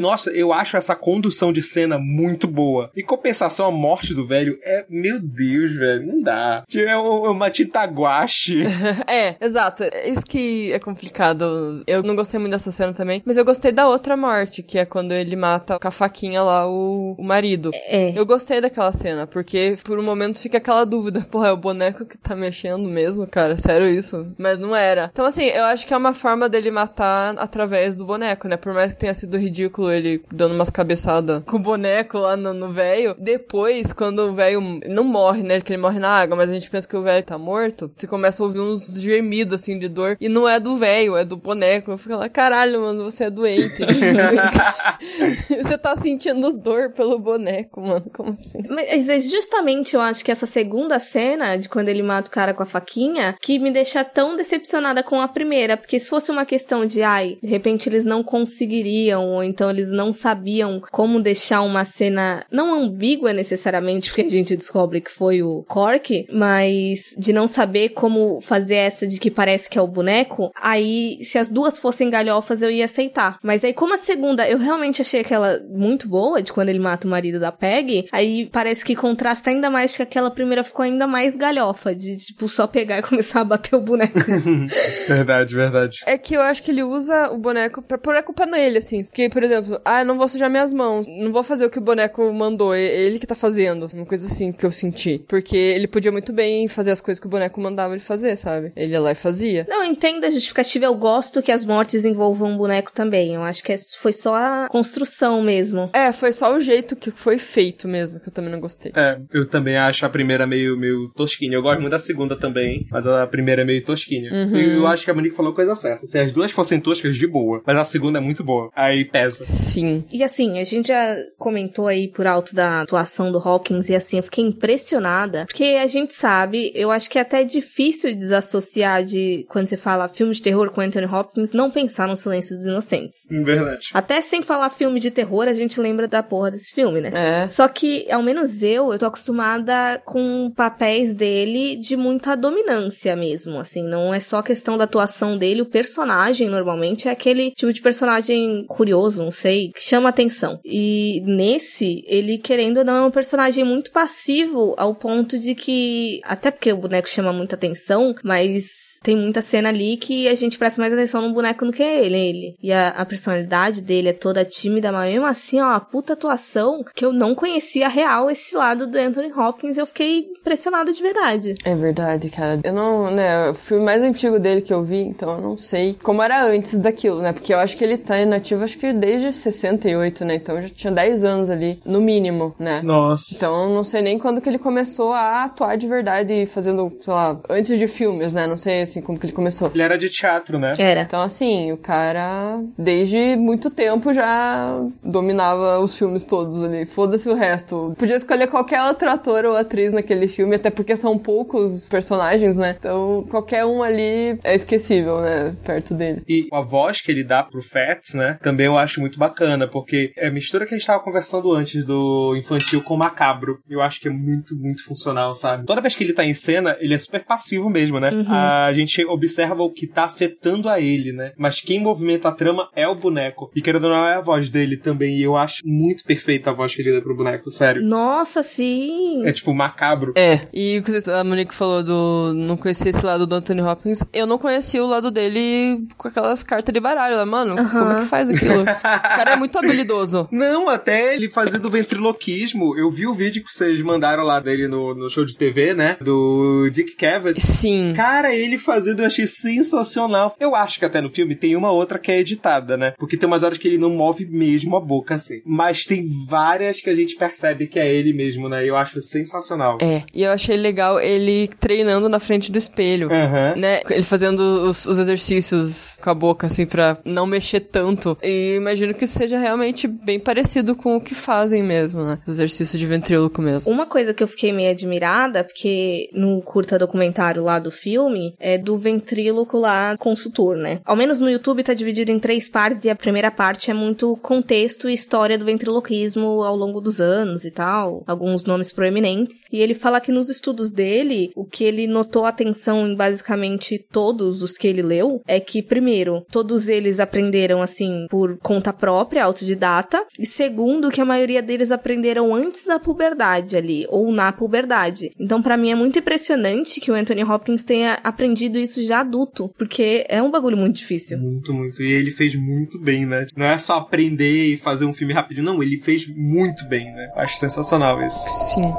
[0.00, 2.90] Nossa, eu acho essa condução de cena muito boa.
[2.96, 6.64] Em compensação, a morte do velho é, meu Deus, velho, não dá.
[6.74, 8.62] É o- uma tinta guache.
[9.08, 9.82] é, exato.
[9.82, 11.82] É Isso que é complicado.
[11.86, 13.22] Eu não gostei muito dessa cena também.
[13.24, 16.66] Mas eu gostei da outra morte, que é quando ele mata com a faquinha lá
[16.68, 17.70] o, o marido.
[17.74, 18.12] É.
[18.18, 22.06] Eu gostei daquela cena, porque por um momento fica aquela dúvida, porra, é o boneco
[22.06, 23.56] que tá mexendo mesmo, cara?
[23.56, 24.26] Sério isso?
[24.38, 25.10] Mas não era.
[25.12, 28.56] Então, assim, eu acho que é uma forma dele matar através do boneco, né?
[28.56, 32.72] Por mais que tenha sido ridículo ele dando umas cabeçadas com o boneco lá no
[32.72, 33.14] velho.
[33.18, 35.60] Depois, quando o velho não morre, né?
[35.60, 38.06] Que ele morre na água, mas a gente pensa que o velho tá morto, você
[38.06, 40.16] começa a ouvir uns gemidos, assim, de dor.
[40.20, 41.90] E não é do velho, é do boneco.
[41.90, 43.82] Eu fico lá, caralho, mano, você é doente.
[45.48, 48.06] você tá sentindo dor pelo boneco, mano.
[48.12, 48.62] Como assim?
[48.68, 52.54] Mas é justamente, eu acho que essa segunda cena, de quando ele mata o cara
[52.54, 55.76] com a faquinha, que me deixa tão decepcionada com a primeira.
[55.76, 59.90] Porque se fosse uma questão de, ai, de repente eles não conseguiriam, ou então eles
[59.90, 65.42] não sabiam como deixar uma cena não ambígua necessariamente, porque a gente descobre que foi
[65.42, 69.86] o Cork, mas de não saber como fazer essa de que parece que é o
[69.86, 73.38] boneco, aí se as duas fossem galhofas eu ia aceitar.
[73.42, 77.06] Mas aí como a segunda eu realmente achei aquela muito boa, de quando ele mata
[77.06, 81.06] o marido da Peg, aí parece que contrasta ainda mais que aquela primeira ficou ainda
[81.06, 84.18] mais galhofa, de tipo só pegar e começar a bater o boneco.
[85.08, 85.98] verdade, verdade.
[86.06, 89.02] É que eu acho que ele usa o boneco pra pôr a culpa nele, assim.
[89.04, 91.82] Porque, por exemplo, ah, não vou sujar minhas mãos, não vou fazer o que o
[91.82, 93.86] boneco mandou, é ele que tá fazendo.
[93.94, 95.24] Uma coisa assim que eu senti.
[95.28, 98.72] Porque ele podia muito bem fazer as coisas que o boneco mandava ele fazer, sabe?
[98.76, 99.66] Ele ia lá e fazia.
[99.68, 103.34] Não, entendo a justificativa, eu gosto que as mortes envolvam o boneco também.
[103.34, 105.90] Eu acho que é, foi só a construção mesmo.
[105.94, 108.92] É, foi só o jeito que foi feito mesmo, que eu também não gostei.
[108.94, 111.54] É, eu também acho a primeira meio, meio tosquinha.
[111.54, 114.30] Eu gosto muito da segunda também, mas a primeira é meio tosquinha.
[114.32, 114.56] Uhum.
[114.56, 116.06] E eu acho que a Monique falou a coisa certa.
[116.06, 117.62] Se as duas fossem toscas, de boa.
[117.66, 118.70] Mas a segunda é muito boa.
[118.74, 119.44] Aí pesa.
[119.46, 120.04] Sim.
[120.12, 124.18] E assim, a gente já comentou aí por alto da atuação do Hawkins e assim,
[124.18, 129.44] eu fiquei impressionada, porque a gente sabe, eu acho que é até difícil desassociar de
[129.48, 133.26] quando você fala filme de terror com Anthony Hopkins, não pensar no Silêncio dos Inocentes.
[133.30, 133.88] Verdade.
[133.92, 137.10] Até sem falar filme de terror, a gente lembra da porra desse filme, né?
[137.14, 137.48] É.
[137.48, 143.58] Só que, ao menos eu, eu tô acostumada com papéis dele de muita dominância mesmo,
[143.58, 147.80] assim, não é só questão da atuação dele, o personagem normalmente é aquele tipo de
[147.80, 150.60] personagem curioso, não sei, que chama atenção.
[150.64, 156.20] E nesse, ele querendo ou não é um personagem muito passivo ao ponto de que,
[156.24, 160.58] até porque o boneco chama muita atenção, mas tem muita cena ali que a gente
[160.58, 162.18] presta mais atenção no boneco do que ele.
[162.18, 162.56] ele.
[162.60, 166.84] E a, a personalidade dele é toda tímida, mas mesmo assim, ó, a puta atuação
[166.92, 171.54] que eu não conhecia real esse lado do Anthony Hopkins, eu fiquei impressionada de verdade.
[171.64, 172.60] É verdade, cara.
[172.64, 175.96] Eu não, né, o filme mais antigo dele que eu vi, então eu não sei
[176.02, 177.32] como era antes daquilo, né?
[177.32, 180.34] Porque eu acho que ele tá inativo, acho que desde 68, né?
[180.34, 182.82] Então já tinha 10 anos ali, no mínimo, né?
[182.82, 183.36] Nossa.
[183.36, 187.14] Então eu não sei nem quando que ele começou a atuar de verdade, fazendo, sei
[187.14, 188.48] lá, antes de filmes, né?
[188.48, 189.70] Não sei, assim, como que ele começou.
[189.72, 190.74] Ele era de teatro, né?
[190.78, 191.02] Era.
[191.02, 196.86] Então, assim, o cara, desde muito tempo, já dominava os filmes todos ali.
[196.86, 197.94] Foda-se o resto.
[197.98, 202.76] Podia escolher qualquer outro ator ou atriz naquele filme, até porque são poucos personagens, né?
[202.78, 205.54] Então, qualquer um ali é esquecível, né?
[205.64, 206.22] Perto dele.
[206.28, 208.38] E a voz que ele dá pro Fats, né?
[208.42, 211.84] Também eu acho muito bacana, porque é a mistura que a gente tava conversando antes
[211.84, 213.58] do infantil com o macabro.
[213.68, 215.66] Eu acho que é muito, muito funcional, sabe?
[215.66, 218.10] Toda vez que ele tá em cena, ele é super passivo mesmo, né?
[218.10, 218.24] Uhum.
[218.28, 221.32] A gente observa o que tá afetando a ele, né?
[221.36, 223.50] Mas quem movimenta a trama é o boneco.
[223.54, 225.16] E querendo ou não, é a voz dele também.
[225.16, 227.82] E eu acho muito perfeita a voz que ele dá pro boneco, sério.
[227.82, 229.26] Nossa, sim!
[229.26, 230.12] É tipo macabro.
[230.16, 234.02] É, e o que a Monique falou do não conhecer esse lado do Anthony Hopkins,
[234.12, 237.24] eu não conhecia o lado dele com aquelas cartas de baralho, né?
[237.24, 238.62] Mano, como é que faz aquilo?
[238.62, 240.28] o cara é muito habilidoso.
[240.30, 242.76] Não, até ele fazendo ventriloquismo.
[242.76, 245.96] Eu vi o vídeo que vocês mandaram lá dele no, no show de TV, né?
[246.00, 247.40] Do Dick Cavett.
[247.40, 247.92] Sim.
[247.94, 250.34] Cara, ele fazendo eu achei sensacional.
[250.38, 252.92] Eu acho que até no filme tem uma outra que é editada, né?
[252.98, 255.40] Porque tem umas horas que ele não move mesmo a boca, assim.
[255.46, 258.64] Mas tem várias que a gente percebe que é ele mesmo, né?
[258.64, 259.78] E eu acho sensacional.
[259.80, 263.10] É, e eu achei legal ele treinando na frente do espelho.
[263.10, 263.54] Aham.
[263.56, 263.82] Né?
[263.88, 268.18] Ele fazendo os, os exercícios com a boca, assim, pra não mexer tanto.
[268.22, 272.18] E imagino que seja realmente bem parecido com o que fazem mesmo, né?
[272.22, 273.72] Os exercícios de ventríloco mesmo.
[273.72, 278.55] Uma coisa que eu fiquei meio admirada, porque no curta documentário lá do filme, é
[278.58, 280.80] do ventríloco lá consultor, né?
[280.84, 284.16] Ao menos no YouTube tá dividido em três partes e a primeira parte é muito
[284.18, 289.42] contexto e história do ventriloquismo ao longo dos anos e tal, alguns nomes proeminentes.
[289.52, 294.42] E ele fala que nos estudos dele, o que ele notou atenção em basicamente todos
[294.42, 300.04] os que ele leu é que, primeiro, todos eles aprenderam assim por conta própria, autodidata,
[300.18, 305.10] e segundo, que a maioria deles aprenderam antes da puberdade ali, ou na puberdade.
[305.18, 309.48] Então, para mim é muito impressionante que o Anthony Hopkins tenha aprendido isso já adulto,
[309.56, 311.18] porque é um bagulho muito difícil.
[311.18, 311.82] Muito, muito.
[311.82, 313.26] E ele fez muito bem, né?
[313.36, 315.62] Não é só aprender e fazer um filme rapidinho, não.
[315.62, 317.12] Ele fez muito bem, né?
[317.16, 318.28] Acho sensacional isso.
[318.28, 318.72] Sim.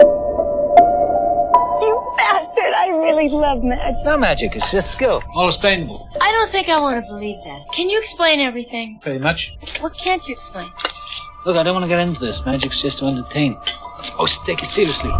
[2.17, 2.73] bastard!
[2.73, 4.03] I really love magic.
[4.05, 5.21] No magic, it's just skill.
[5.35, 6.09] All explainable.
[6.21, 7.71] I don't think I want to believe that.
[7.73, 8.99] Can you explain everything?
[9.01, 9.57] Pretty much.
[9.79, 10.69] What can't you explain?
[11.45, 12.45] Look, I don't want to get into this.
[12.45, 13.57] Magic's just to entertain.
[13.97, 15.11] I'm supposed to take it seriously.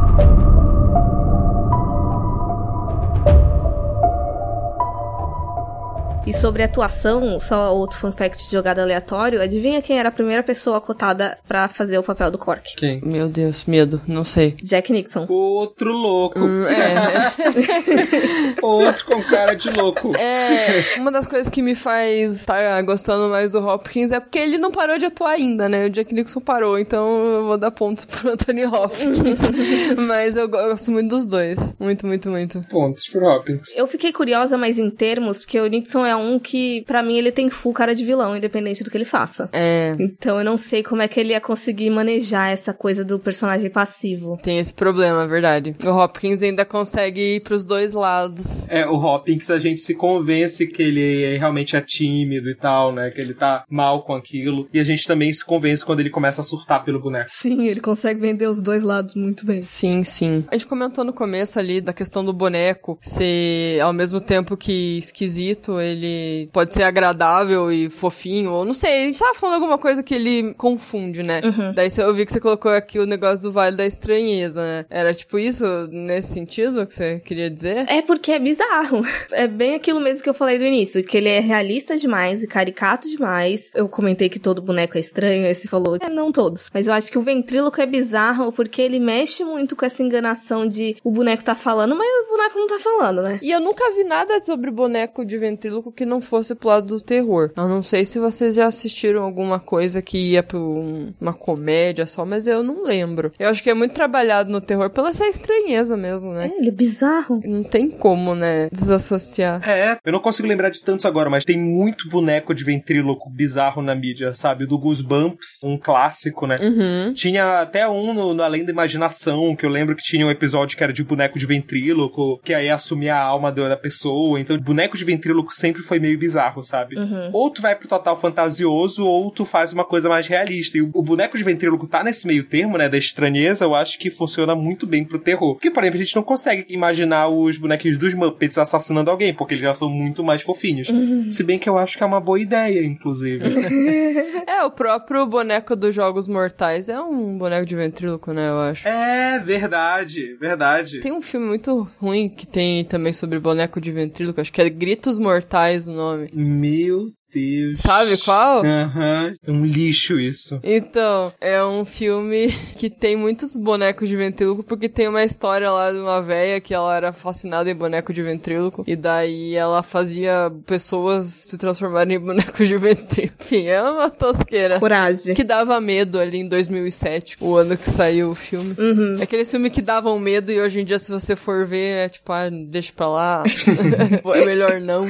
[6.28, 10.44] E sobre atuação, só outro fun fact de jogada aleatório, adivinha quem era a primeira
[10.44, 12.76] pessoa cotada pra fazer o papel do Cork?
[12.76, 13.00] Quem?
[13.02, 14.54] Meu Deus, medo, não sei.
[14.62, 15.26] Jack Nixon.
[15.30, 16.38] Outro louco.
[16.38, 17.32] Hum, é,
[18.62, 20.14] Outro com cara de louco.
[20.18, 24.58] é, uma das coisas que me faz estar gostando mais do Hopkins é porque ele
[24.58, 25.86] não parou de atuar ainda, né?
[25.86, 29.20] O Jack Nixon parou, então eu vou dar pontos pro Anthony Hopkins.
[30.08, 31.58] Mas eu gosto muito dos dois.
[31.80, 32.62] Muito, muito, muito.
[32.70, 33.78] Pontos pro Hopkins.
[33.78, 37.32] Eu fiquei curiosa, mas em termos, porque o Nixon é um que, pra mim, ele
[37.32, 39.50] tem full cara de vilão, independente do que ele faça.
[39.54, 43.18] É, Então eu não sei como é que ele ia conseguir manejar essa coisa do
[43.20, 44.38] personagem passivo.
[44.44, 45.76] tem esse problema, é verdade.
[45.84, 48.68] O Hopkins ainda consegue ir pros dois lados.
[48.70, 53.10] É, o Hopkins a gente se convence que ele realmente é tímido e tal, né?
[53.12, 54.68] Que ele tá mal com aquilo.
[54.74, 57.30] E a gente também se convence quando ele começa a surtar pelo boneco.
[57.30, 59.62] Sim, ele consegue vender os dois lados muito bem.
[59.62, 60.46] Sim, sim.
[60.50, 64.98] A gente comentou no começo ali da questão do boneco ser, ao mesmo tempo que
[64.98, 66.07] esquisito, ele
[66.52, 70.16] pode ser agradável e fofinho, ou não sei, a gente tava falando alguma coisa que
[70.16, 71.42] ele confunde, né?
[71.44, 71.74] Uhum.
[71.74, 74.86] Daí eu vi que você colocou aqui o negócio do Vale da Estranheza, né?
[74.90, 77.86] Era tipo isso, nesse sentido que você queria dizer?
[77.90, 79.02] É porque é bizarro.
[79.32, 82.48] É bem aquilo mesmo que eu falei do início, que ele é realista demais e
[82.48, 83.72] caricato demais.
[83.76, 86.70] Eu comentei que todo boneco é estranho, aí você falou, é, não todos.
[86.74, 90.66] Mas eu acho que o ventríloco é bizarro porque ele mexe muito com essa enganação
[90.66, 93.40] de o boneco tá falando, mas o boneco não tá falando, né?
[93.42, 97.02] E eu nunca vi nada sobre boneco de ventríloco que não fosse pro lado do
[97.02, 97.52] terror.
[97.56, 102.06] Eu não sei se vocês já assistiram alguma coisa que ia pra um- uma comédia
[102.06, 103.32] só, mas eu não lembro.
[103.40, 106.52] Eu acho que é muito trabalhado no terror pela essa estranheza mesmo, né?
[106.54, 107.40] É, ele é bizarro.
[107.46, 109.68] Não tem como, né, desassociar.
[109.68, 113.82] É, eu não consigo lembrar de tantos agora, mas tem muito boneco de ventríloco bizarro
[113.82, 114.66] na mídia, sabe?
[114.66, 116.58] Do Goosebumps, um clássico, né?
[116.62, 117.14] Uhum.
[117.14, 120.78] Tinha até um no, no Além da Imaginação, que eu lembro que tinha um episódio
[120.78, 124.40] que era de boneco de ventríloco, que aí assumia a alma da pessoa.
[124.40, 126.98] Então, boneco de ventríloco sempre foi meio bizarro, sabe?
[126.98, 127.30] Uhum.
[127.34, 130.78] Ou tu vai pro total fantasioso, ou tu faz uma coisa mais realista.
[130.78, 132.90] E o, o boneco de ventríloco tá nesse meio termo, né?
[132.90, 135.56] Da estranheza, eu acho que funciona muito bem pro terror.
[135.56, 139.54] Porque, por exemplo, a gente não consegue imaginar os bonequinhos dos Muppets assassinando alguém, porque
[139.54, 140.88] eles já são muito mais fofinhos.
[141.30, 143.46] Se bem que eu acho que é uma boa ideia, inclusive.
[144.48, 148.88] É, o próprio boneco dos Jogos Mortais é um boneco de ventríloco, né, eu acho.
[148.88, 151.00] é, verdade, verdade.
[151.00, 154.70] Tem um filme muito ruim que tem também sobre boneco de ventríloco, acho que é
[154.70, 156.30] Gritos Mortais o nome.
[156.32, 157.80] Meu Deus.
[157.80, 158.64] Sabe qual?
[158.66, 159.36] Aham.
[159.46, 160.60] É um lixo isso.
[160.64, 165.92] Então, é um filme que tem muitos bonecos de ventríloco, porque tem uma história lá
[165.92, 170.52] de uma véia que ela era fascinada em boneco de ventríloco, e daí ela fazia
[170.66, 173.36] pessoas se transformarem em bonecos de ventríloco.
[173.40, 174.80] Enfim, é uma tosqueira.
[174.80, 175.36] Coragem.
[175.36, 178.76] Que dava medo ali em 2007, o ano que saiu o filme.
[178.78, 179.16] Uhum.
[179.20, 182.10] É aquele filme que davam medo e hoje em dia, se você for ver, é
[182.10, 183.44] tipo, ah, deixa pra lá.
[184.36, 185.08] é melhor não.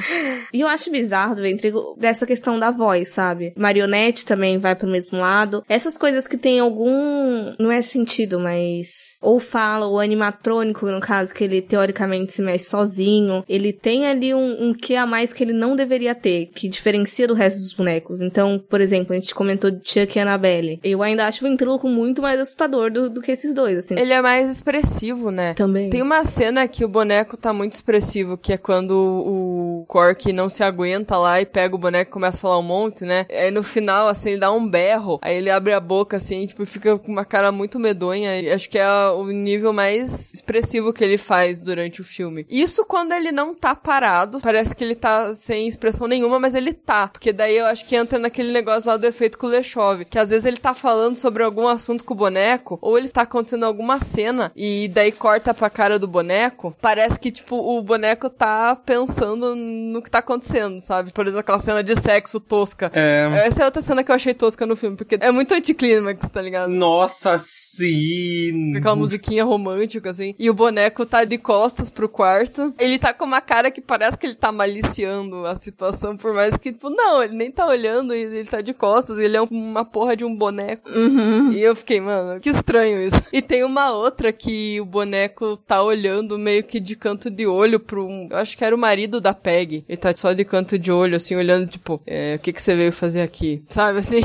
[0.54, 3.54] E eu acho bizarro do ventríloco dessa questão da voz, sabe?
[3.56, 5.64] Marionete também vai pro mesmo lado.
[5.68, 7.54] Essas coisas que tem algum.
[7.60, 9.18] Não é sentido, mas.
[9.22, 13.44] Ou fala, ou animatrônico, no caso, que ele teoricamente se mexe sozinho.
[13.48, 17.28] Ele tem ali um, um que a mais que ele não deveria ter, que diferencia
[17.28, 18.22] do resto dos bonecos.
[18.22, 20.80] Então, por exemplo, a gente comentou de Chuck e Annabelle.
[20.84, 23.96] Eu ainda acho o ventríloco muito mais assustador do, do que esses dois, assim.
[23.98, 25.54] Ele é mais expressivo, né?
[25.54, 25.90] Também.
[25.90, 30.48] Tem uma cena que o boneco tá muito expressivo, que é quando o Cork não
[30.48, 33.26] se aguenta lá e pega o boneco e começa a falar um monte, né?
[33.30, 36.66] Aí no final, assim, ele dá um berro, aí ele abre a boca, assim, tipo,
[36.66, 38.40] fica com uma cara muito medonha.
[38.40, 42.46] E acho que é o nível mais expressivo que ele faz durante o filme.
[42.50, 46.74] Isso quando ele não tá parado, parece que ele tá sem expressão nenhuma, mas ele
[46.74, 47.08] tá.
[47.08, 50.46] Porque daí eu acho que entra naquele negócio lá do efeito Kuleshov, que às vezes
[50.46, 54.52] ele tá falando sobre algum assunto com o boneco, ou ele está acontecendo alguma cena,
[54.56, 60.02] e daí corta pra cara do boneco, parece que, tipo, o boneco tá pensando no
[60.02, 61.12] que tá acontecendo, sabe?
[61.12, 62.92] Por exemplo, aquela cena de sexo tosca.
[62.94, 63.48] É.
[63.48, 66.42] Essa é outra cena que eu achei tosca no filme, porque é muito anticlímax, tá
[66.42, 66.70] ligado?
[66.70, 68.76] Nossa, sim.
[68.78, 70.36] Aquela musiquinha romântica, assim.
[70.38, 72.74] E o boneco tá de costas pro quarto.
[72.80, 76.56] Ele tá com uma cara que parece que ele tá maliciando a situação, por mais
[76.58, 79.18] que, tipo, não, ele nem tá olhando e ele tá de costas.
[79.18, 80.90] Ele é um- uma porra de um boneco.
[80.90, 81.52] Uhum.
[81.52, 83.22] E eu fiquei, mano, que estranho isso.
[83.32, 87.80] E tem uma outra que o boneco tá olhando meio que de canto de olho
[87.80, 88.06] pro.
[88.06, 89.84] um- Eu acho que era o marido da Peg.
[89.88, 92.76] Ele tá só de canto de olho, assim, olhando Tipo, é, o que, que você
[92.76, 93.64] veio fazer aqui?
[93.70, 94.22] Sabe assim?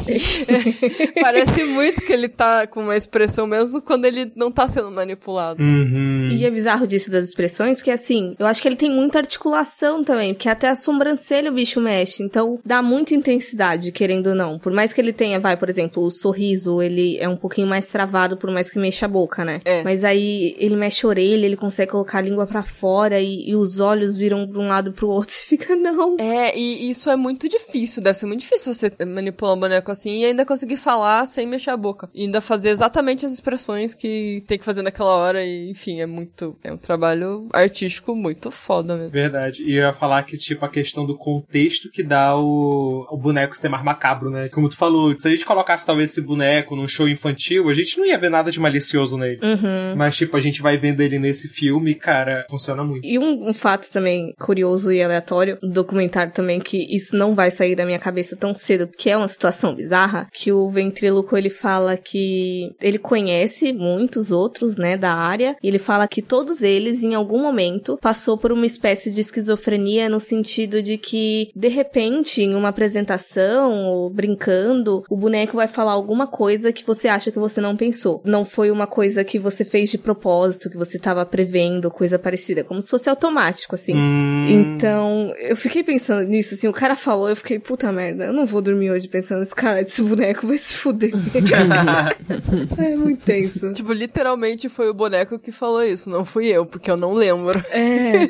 [1.21, 5.63] Parece muito que ele tá com uma expressão mesmo quando ele não tá sendo manipulado.
[5.63, 6.29] Uhum.
[6.31, 10.03] E é bizarro disso das expressões, porque assim, eu acho que ele tem muita articulação
[10.03, 14.59] também, porque até a sobrancelha o bicho mexe, então dá muita intensidade, querendo ou não.
[14.59, 17.91] Por mais que ele tenha, vai, por exemplo, o sorriso, ele é um pouquinho mais
[17.91, 19.61] travado, por mais que mexa a boca, né?
[19.65, 19.85] É.
[19.85, 23.55] Mas aí ele mexe a orelha, ele consegue colocar a língua pra fora e, e
[23.55, 25.33] os olhos viram pra um lado e pro outro.
[25.33, 26.17] Você fica, não.
[26.19, 28.03] É, e isso é muito difícil.
[28.03, 31.71] Deve ser muito difícil você manipular um boneco assim e ainda conseguir falar sem mexer
[31.71, 32.09] a boca.
[32.15, 35.45] E ainda fazer exatamente as expressões que tem que fazer naquela hora.
[35.45, 36.57] E, enfim, é muito.
[36.63, 39.11] É um trabalho artístico muito foda mesmo.
[39.11, 39.63] Verdade.
[39.63, 43.57] E eu ia falar que, tipo, a questão do contexto que dá o, o boneco
[43.57, 44.49] ser mais macabro, né?
[44.49, 47.99] Como tu falou, se a gente colocasse talvez esse boneco num show infantil, a gente
[47.99, 49.41] não ia ver nada de malicioso nele.
[49.43, 49.97] Uhum.
[49.97, 53.07] Mas, tipo, a gente vai vendo ele nesse filme, cara, funciona muito.
[53.07, 57.51] E um, um fato também curioso e aleatório, um documentário também, que isso não vai
[57.51, 61.51] sair da minha cabeça tão cedo, porque é uma situação bizarra, que o ventríloco ele
[61.51, 67.03] fala que ele conhece muitos outros, né, da área, e ele fala que todos eles,
[67.03, 72.43] em algum momento, passou por uma espécie de esquizofrenia no sentido de que, de repente,
[72.43, 77.39] em uma apresentação, ou brincando, o boneco vai falar alguma coisa que você acha que
[77.39, 78.21] você não pensou.
[78.25, 82.65] Não foi uma coisa que você fez de propósito, que você tava prevendo, coisa parecida,
[82.65, 83.95] como se fosse automático, assim.
[83.95, 88.33] Hum, Então, eu fiquei pensando nisso, assim, o cara falou, eu fiquei, puta merda, eu
[88.33, 91.13] não vou dormir hoje pensando nesse cara desse boneco, vai se fuder.
[92.79, 93.73] é muito tenso.
[93.73, 97.59] Tipo, literalmente foi o boneco que falou isso, não fui eu, porque eu não lembro.
[97.71, 98.29] É,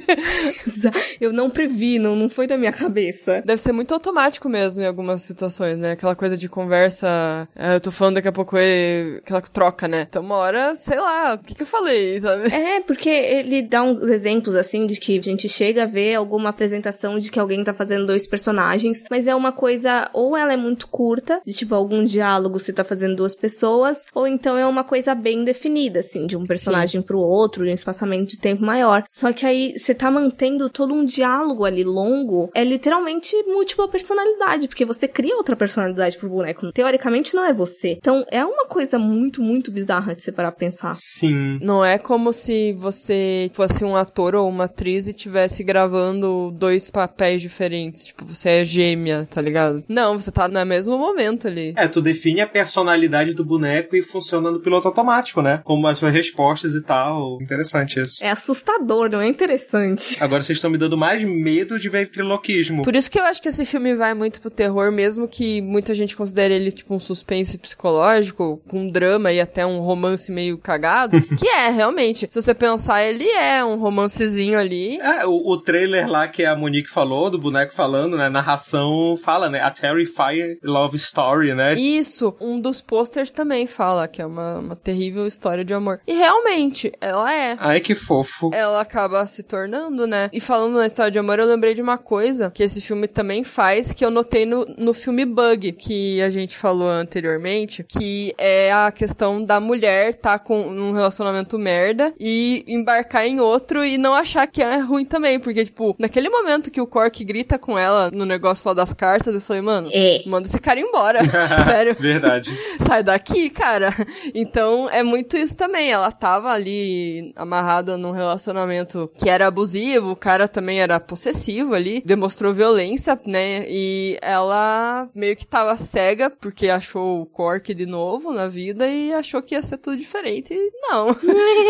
[1.21, 3.43] eu não previ, não, não foi da minha cabeça.
[3.45, 5.93] Deve ser muito automático mesmo em algumas situações, né?
[5.93, 7.49] Aquela coisa de conversa.
[7.57, 10.07] ah, eu tô falando daqui a pouco e aquela troca, né?
[10.09, 12.53] Então, uma hora, sei lá, o que, que eu falei, sabe?
[12.53, 16.51] É, porque ele dá uns exemplos, assim, de que a gente chega a ver alguma
[16.51, 20.57] apresentação de que alguém tá fazendo dois personagens, mas é uma coisa, ou ela é
[20.57, 24.85] muito curta, de tipo algum diálogo você tá fazendo duas pessoas, ou então é uma
[24.85, 29.05] coisa bem definida, assim, de um personagem pro outro, de um espaçamento de tempo maior.
[29.09, 34.69] Só que aí você tá mantendo todo um diálogo ali longo, é literalmente múltipla personalidade,
[34.69, 36.73] porque você cria outra personalidade pro boneco.
[36.73, 37.97] Teoricamente não é você.
[37.99, 40.95] Então é uma coisa muito, muito bizarra de você parar pra pensar.
[40.95, 41.59] sim.
[41.61, 46.91] Não é como se você fosse um ator ou uma atriz e estivesse gravando dois
[46.91, 48.05] papéis diferentes.
[48.05, 49.83] Tipo, você é gêmea, tá ligado?
[49.89, 51.75] Não, você tá no mesmo momento ali.
[51.77, 55.61] É, tu define a personalidade do boneco e funciona no piloto automático, né?
[55.65, 57.41] Como as suas respostas e tal.
[57.41, 58.25] Interessante isso.
[58.25, 60.17] É assustador, não é interessante.
[60.23, 62.83] Agora vocês estão me dando mais medo de ventriloquismo.
[62.83, 65.95] Por isso que eu acho que esse filme vai muito pro terror, mesmo que muita
[65.95, 71.21] gente considere ele tipo um suspense psicológico, com drama e até um romance meio cagado.
[71.37, 72.27] que é, realmente.
[72.29, 75.01] Se você pensar, ele é um romancezinho ali.
[75.01, 78.29] É, o, o trailer lá que a Monique falou, do boneco falando, né?
[78.53, 79.61] Narração fala, né?
[79.61, 81.75] A Terrifier Love Story, né?
[81.75, 86.01] Isso, um dos posters também fala que é uma, uma terrível história de amor.
[86.07, 87.57] E realmente, ela é.
[87.59, 88.51] Ai, que fofo.
[88.53, 90.29] ela acaba se tornando, né?
[90.33, 93.43] E falando na história de amor, eu lembrei de uma coisa que esse filme também
[93.43, 98.71] faz, que eu notei no, no filme Bug, que a gente falou anteriormente, que é
[98.71, 104.15] a questão da mulher tá com um relacionamento merda e embarcar em outro e não
[104.15, 108.11] achar que é ruim também, porque, tipo, naquele momento que o Cork grita com ela
[108.11, 110.23] no negócio lá das cartas, eu falei, mano, É.
[110.27, 111.21] manda esse cara embora.
[111.65, 111.97] Sério.
[111.99, 112.57] Verdade.
[112.87, 113.91] Sai daqui, cara.
[114.35, 115.91] Então é muito isso também.
[115.91, 122.03] Ela tava ali amarrada num relacionamento que era abusivo, o cara também era possessivo ali,
[122.05, 123.65] demonstrou violência, né?
[123.69, 129.13] E ela meio que tava cega porque achou o Cork de novo na vida e
[129.13, 130.53] achou que ia ser tudo diferente.
[130.53, 131.15] E não.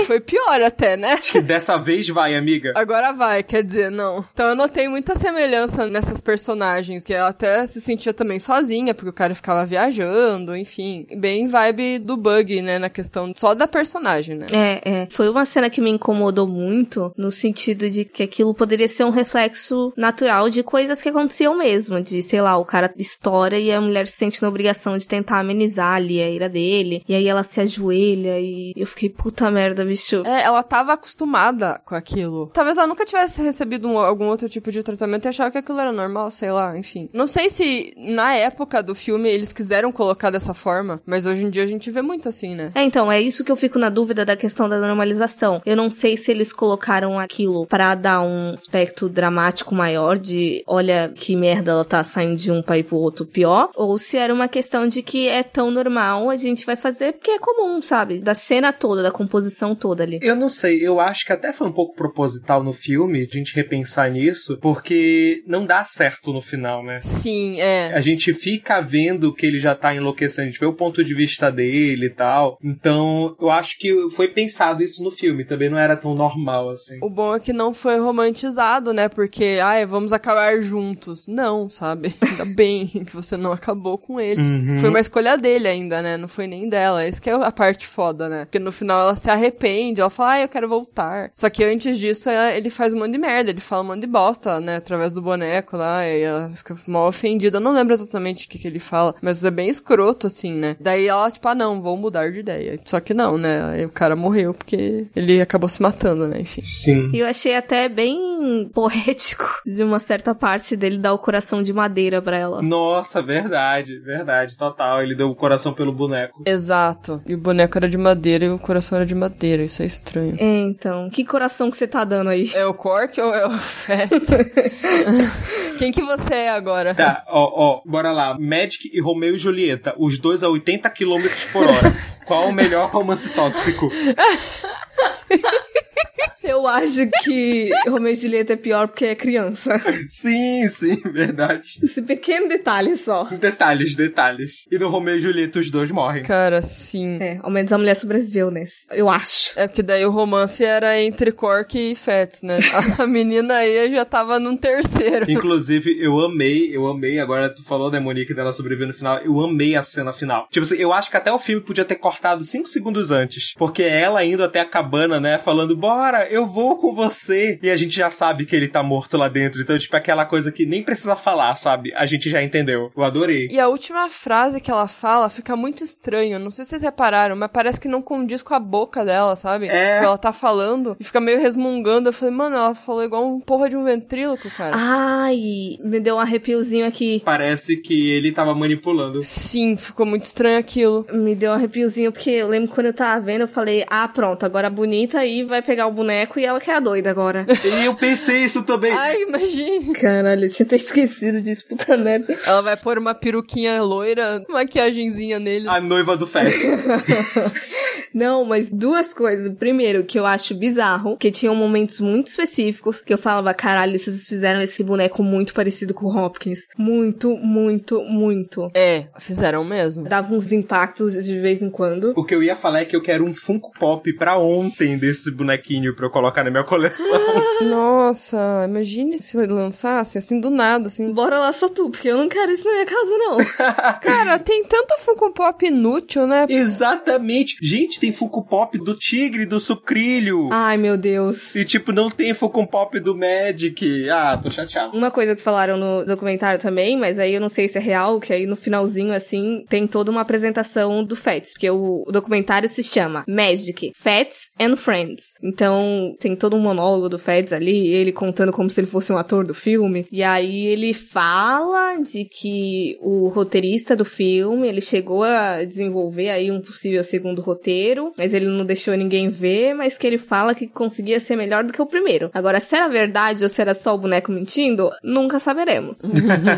[0.06, 1.12] Foi pior até, né?
[1.14, 2.72] Acho que dessa vez vai, amiga.
[2.76, 4.24] Agora vai, quer dizer, não.
[4.32, 6.61] Então eu notei muita semelhança nessas personagens,
[7.04, 11.06] que ela até se sentia também sozinha, porque o cara ficava viajando, enfim.
[11.16, 14.46] Bem vibe do Bug, né, na questão só da personagem, né?
[14.52, 15.06] É, é.
[15.10, 19.10] Foi uma cena que me incomodou muito, no sentido de que aquilo poderia ser um
[19.10, 22.00] reflexo natural de coisas que aconteciam mesmo.
[22.00, 25.38] De, sei lá, o cara estoura e a mulher se sente na obrigação de tentar
[25.40, 27.02] amenizar ali a ira dele.
[27.08, 30.22] E aí ela se ajoelha e eu fiquei, puta merda, bicho.
[30.26, 32.50] É, ela tava acostumada com aquilo.
[32.52, 35.80] Talvez ela nunca tivesse recebido um- algum outro tipo de tratamento e achava que aquilo
[35.80, 37.09] era normal, sei lá, enfim.
[37.12, 41.50] Não sei se na época do filme eles quiseram colocar dessa forma, mas hoje em
[41.50, 42.72] dia a gente vê muito assim, né?
[42.74, 45.61] É, então, é isso que eu fico na dúvida da questão da normalização.
[45.64, 51.12] Eu não sei se eles colocaram aquilo pra dar um aspecto dramático maior de, olha
[51.14, 54.48] que merda ela tá saindo de um país pro outro pior, ou se era uma
[54.48, 58.18] questão de que é tão normal, a gente vai fazer porque é comum, sabe?
[58.18, 60.18] Da cena toda, da composição toda ali.
[60.22, 63.55] Eu não sei, eu acho que até foi um pouco proposital no filme a gente
[63.55, 67.01] repensar nisso, porque não dá certo no final, né?
[67.01, 67.93] Sim, é.
[67.95, 71.14] A gente fica vendo que ele já tá enlouquecendo, a gente vê o ponto de
[71.14, 72.59] vista dele e tal.
[72.62, 76.99] Então, eu acho que foi pensado isso no filme, também não era tão normal assim.
[77.03, 79.09] O bom é que não foi romantizado, né?
[79.09, 81.26] Porque, ai, vamos acabar juntos.
[81.28, 82.14] Não, sabe?
[82.22, 84.40] Ainda bem que você não acabou com ele.
[84.40, 84.76] Uhum.
[84.78, 86.16] Foi uma escolha dele ainda, né?
[86.16, 87.07] Não foi nem dela.
[87.07, 88.45] Isso que é a parte foda, né?
[88.45, 91.30] Porque no final ela se arrepende, ela fala, ai, eu quero voltar.
[91.34, 94.01] Só que antes disso, ela- ele faz um monte de merda, ele fala um monte
[94.01, 94.76] de bosta, né?
[94.76, 97.58] Através do boneco lá, e ela fica mal ofendida.
[97.58, 100.76] Eu não lembro exatamente o que, que ele fala, mas é bem escroto, assim, né?
[100.80, 102.78] Daí ela, tipo, ah, não, vou mudar de ideia.
[102.84, 103.64] Só que não, né?
[103.64, 106.40] Aí o cara morreu porque ele acabou se matando, né?
[106.40, 106.60] Enfim.
[106.62, 107.10] Sim.
[107.12, 111.72] E eu achei até bem poético de uma certa parte dele dar o coração de
[111.72, 112.62] madeira pra ela.
[112.62, 115.02] Nossa, verdade, verdade, total.
[115.02, 116.42] Ele deu o coração pelo boneco.
[116.46, 117.22] Exato.
[117.26, 119.62] E o boneco era de madeira e o coração era de madeira.
[119.62, 120.36] Isso é estranho.
[120.38, 121.08] É, então.
[121.10, 122.50] Que coração que você tá dando aí?
[122.54, 124.10] É o Cork ou é o Fett?
[125.82, 126.94] Quem que você é agora?
[126.94, 128.38] Tá, ó, ó, bora lá.
[128.38, 131.92] Magic e Romeu e Julieta, os dois a 80 km por hora.
[132.24, 133.90] Qual o melhor romance tóxico?
[136.43, 139.80] Eu acho que Romeu e Julieta é pior porque é criança.
[140.09, 141.78] Sim, sim, verdade.
[141.82, 143.24] Esse pequeno detalhe só.
[143.24, 144.66] Detalhes, detalhes.
[144.70, 146.24] E no Romeu e Julieta os dois morrem.
[146.24, 147.16] Cara, sim.
[147.20, 148.86] É, ao menos a mulher sobreviveu nesse.
[148.90, 149.59] Eu acho.
[149.59, 152.59] É porque daí o romance era entre Cork e Fats, né?
[152.99, 155.30] A menina aí já tava num terceiro.
[155.30, 159.40] Inclusive, eu amei, eu amei, agora tu falou da Monique dela sobreviver no final, eu
[159.40, 160.47] amei a cena final.
[160.51, 163.55] Tipo assim, eu acho que até o filme podia ter cortado 5 segundos antes.
[163.57, 167.58] Porque ela indo até a cabana, né, falando, bora, eu vou com você.
[167.60, 169.60] E a gente já sabe que ele tá morto lá dentro.
[169.60, 171.92] Então, tipo, aquela coisa que nem precisa falar, sabe?
[171.96, 172.92] A gente já entendeu.
[172.96, 173.48] Eu adorei.
[173.50, 176.38] E a última frase que ela fala fica muito estranho.
[176.38, 179.66] Não sei se vocês repararam, mas parece que não condiz com a boca dela, sabe?
[179.66, 179.98] É.
[179.98, 182.10] Que ela tá falando e fica meio resmungando.
[182.10, 184.76] Eu falei, mano, ela falou igual um porra de um ventríloco, cara.
[184.76, 187.20] Ai, me deu um arrepiozinho aqui.
[187.24, 189.20] Parece que ele tava manipulando.
[189.24, 191.04] Sim, ficou muito estranho aquilo.
[191.12, 194.46] Me deu um arrepiozinho, porque eu lembro quando eu tava vendo, eu falei, ah, pronto,
[194.46, 197.46] agora a bonita aí vai pegar o boneco e ela que é a doida agora.
[197.82, 198.92] E eu pensei isso também.
[198.92, 199.92] Ai, imagine.
[199.94, 202.36] Caralho, eu tinha até esquecido disso, puta merda.
[202.46, 205.68] Ela vai pôr uma peruquinha loira, maquiagenzinha nele.
[205.68, 206.54] A noiva do Fett.
[208.14, 209.52] Não, mas duas coisas.
[209.54, 214.28] Primeiro, que eu acho bizarro, que tinham momentos muito específicos que eu falava, caralho, vocês
[214.28, 216.68] fizeram esse boneco muito parecido com o Hopkins.
[216.76, 218.70] Muito, muito, muito.
[218.74, 220.04] É, fizeram mesmo.
[220.04, 222.12] Dava uns impactos de vez em quando.
[222.16, 225.30] O que eu ia falar é que eu quero um Funko Pop pra ontem desse
[225.62, 227.18] bonequinho pra eu colocar na minha coleção.
[227.62, 231.12] Nossa, imagine se lançasse assim do nada, assim.
[231.12, 233.36] Bora lá só tu, porque eu não quero isso na minha casa, não.
[234.02, 236.46] Cara, tem tanto Funko Pop inútil, né?
[236.48, 237.56] Exatamente.
[237.62, 240.48] Gente, tem Funko Pop do Tigre, do Sucrilho.
[240.52, 241.54] Ai, meu Deus.
[241.54, 244.08] E tipo, não tem Funko Pop do Magic.
[244.10, 244.96] Ah, tô chateado.
[244.96, 248.18] Uma coisa que falaram no documentário também, mas aí eu não sei se é real,
[248.18, 252.68] que aí no finalzinho, assim, tem toda uma apresentação do Fats, porque o, o documentário
[252.68, 255.34] se chama Magic, Fats and Friends.
[255.53, 259.18] Então, tem todo um monólogo do Fats ali, ele contando como se ele fosse um
[259.18, 260.07] ator do filme.
[260.11, 266.50] E aí ele fala de que o roteirista do filme, ele chegou a desenvolver aí
[266.50, 270.66] um possível segundo roteiro, mas ele não deixou ninguém ver, mas que ele fala que
[270.66, 272.30] conseguia ser melhor do que o primeiro.
[272.32, 275.98] Agora, se era verdade ou se era só o boneco mentindo, nunca saberemos.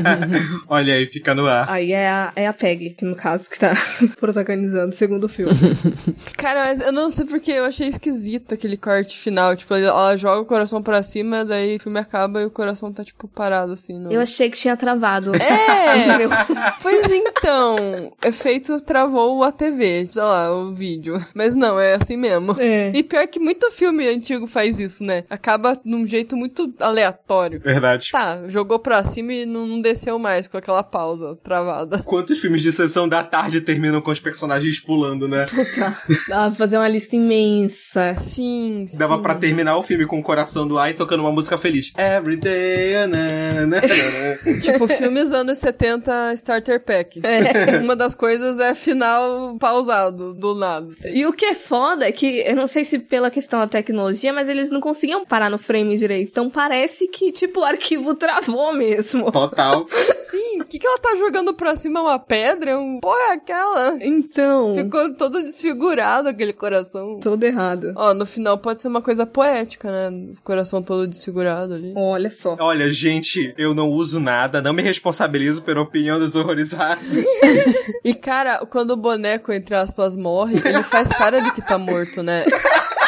[0.68, 1.68] Olha aí, fica no ar.
[1.68, 3.74] Aí é a, é a Peg, que no caso, que tá
[4.20, 5.55] protagonizando o segundo filme.
[6.38, 9.57] Cara, mas eu não sei porque eu achei esquisito aquele corte final.
[9.57, 13.03] Tipo, ela joga o coração pra cima, daí o filme acaba e o coração tá,
[13.03, 13.99] tipo, parado assim.
[13.99, 14.12] No...
[14.12, 15.32] Eu achei que tinha travado.
[15.35, 16.14] É!
[16.82, 17.76] Pois então,
[18.22, 21.18] efeito travou a TV, sei lá, o vídeo.
[21.35, 22.55] Mas não, é assim mesmo.
[22.59, 22.93] É.
[22.95, 25.24] E pior que muito filme antigo faz isso, né?
[25.30, 27.61] Acaba num jeito muito aleatório.
[27.61, 28.11] Verdade.
[28.11, 32.03] Tá, jogou pra cima e não, não desceu mais com aquela pausa travada.
[32.03, 35.47] Quantos filmes de sessão da tarde terminam com os personagens pulando, né?
[35.47, 35.97] Puta.
[36.28, 38.14] Dá pra fazer uma lista imensa.
[38.16, 39.22] Sim, Dava sim.
[39.22, 41.92] pra terminar o filme com o coração do Ai tocando uma música feliz.
[41.96, 43.80] Every day, na, na.
[44.60, 47.20] Tipo, filmes anos 70 Starter Pack.
[47.82, 50.88] Uma das coisas é final pausado, do nada.
[50.88, 51.10] assim.
[51.14, 54.32] E o que é foda é que, eu não sei se pela questão da tecnologia,
[54.32, 56.30] mas eles não conseguiam parar no frame direito.
[56.30, 59.30] Então parece que, tipo, o arquivo travou mesmo.
[59.30, 59.86] Total.
[60.18, 62.00] Sim, o que, que ela tá jogando pra cima?
[62.02, 62.78] Uma pedra?
[62.78, 63.00] Um...
[63.00, 63.98] Porra, é aquela?
[64.00, 67.20] Então, Ficou todo desfigurado aquele coração.
[67.20, 67.92] todo errado.
[67.96, 70.32] Ó, no final pode ser uma coisa poética, né?
[70.32, 71.92] O coração todo desfigurado ali.
[71.94, 72.56] Olha só.
[72.58, 77.04] Olha, gente, eu não uso nada, não me responsabilizo pela opinião dos horrorizados.
[78.04, 82.22] E, cara, quando o boneco, entre aspas, morre, ele faz cara de que tá morto,
[82.22, 82.44] né?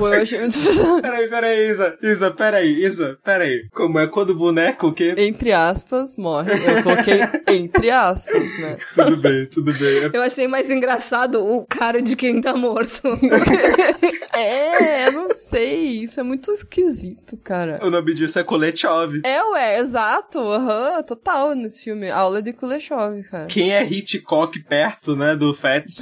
[0.00, 1.02] Pô, eu achei muito bizarro.
[1.02, 1.98] Peraí, peraí, Isa.
[2.02, 3.68] Isa, peraí, Isa, peraí.
[3.70, 5.14] Como é quando o boneco o quê?
[5.18, 6.52] Entre aspas, morre.
[6.54, 8.78] Eu coloquei entre aspas, né?
[8.94, 10.10] Tudo bem, tudo bem.
[10.10, 13.02] Eu achei mais engraçado o cara de quem tá morto.
[14.32, 16.04] É, eu não sei.
[16.04, 17.80] Isso é muito esquisito, cara.
[17.82, 19.20] O nome disso é Kuleshov.
[19.24, 20.38] É, ué, exato.
[20.38, 22.08] Aham, total nesse filme.
[22.08, 23.46] Aula de Kuleshov, cara.
[23.46, 26.00] Quem é Hitchcock perto, né, do Fats?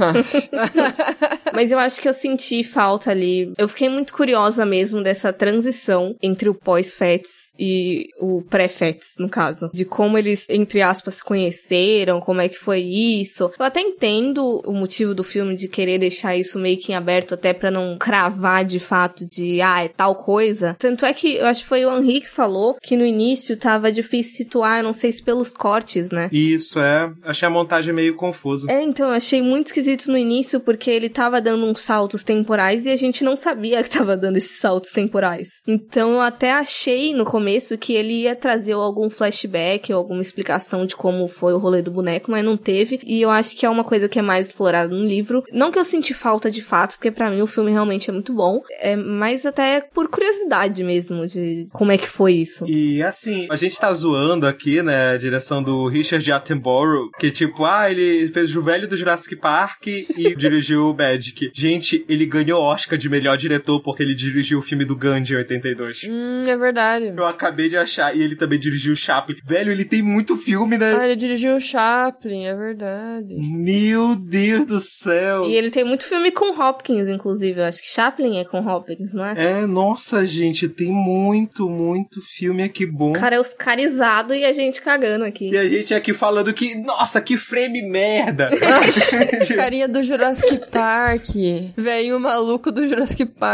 [1.55, 3.53] Mas eu acho que eu senti falta ali.
[3.57, 9.71] Eu fiquei muito curiosa mesmo dessa transição entre o pós-Fats e o pré-Fats, no caso.
[9.73, 13.51] De como eles, entre aspas, se conheceram, como é que foi isso.
[13.59, 17.35] Eu até entendo o motivo do filme de querer deixar isso meio que em aberto,
[17.35, 20.77] até pra não cravar de fato de, ah, é tal coisa.
[20.79, 23.91] Tanto é que eu acho que foi o Henri que falou que no início tava
[23.91, 26.29] difícil situar, não sei se pelos cortes, né?
[26.33, 27.11] Isso, é.
[27.23, 28.71] Achei a montagem meio confusa.
[28.71, 32.87] É, então, eu achei muito esquisito no início, porque ele tava dando uns saltos temporais
[32.87, 35.61] e a gente não sabia que tava dando esses saltos temporais.
[35.67, 40.87] Então, eu até achei no começo que ele ia trazer algum flashback ou alguma explicação
[40.87, 43.01] de como foi o rolê do boneco, mas não teve.
[43.05, 45.43] E eu acho que é uma coisa que é mais explorada no livro.
[45.53, 48.33] Não que eu senti falta de fato, porque para mim o filme realmente é muito
[48.33, 52.67] bom, é, mas até por curiosidade mesmo de como é que foi isso.
[52.67, 57.65] E assim, a gente tá zoando aqui, né, a direção do Richard Attenborough, que tipo,
[57.65, 61.51] ah, ele fez o velho do Jurassic Park e dirigiu o Magic.
[61.55, 65.37] Gente, ele ganhou Oscar de melhor diretor porque ele dirigiu o filme do Gandhi em
[65.37, 66.05] 82.
[66.09, 67.13] Hum, é verdade.
[67.17, 69.37] Eu acabei de achar, e ele também dirigiu o Chaplin.
[69.45, 70.95] Velho, ele tem muito filme, né?
[70.97, 73.35] Ah, ele dirigiu o Chaplin, é verdade.
[73.35, 75.45] Meu Deus do céu.
[75.45, 77.61] E ele tem muito filme com Hopkins, inclusive.
[77.61, 79.35] Eu acho que Chaplin é com Hopkins, não é?
[79.37, 83.11] É, nossa, gente, tem muito, muito filme aqui bom.
[83.11, 85.51] O cara é oscarizado e a gente cagando aqui.
[85.51, 88.51] E a gente aqui falando que, nossa, que frame merda.
[89.55, 91.29] Carinha do Jurassic Park.
[91.77, 93.48] Velho maluco do Jurassic Park.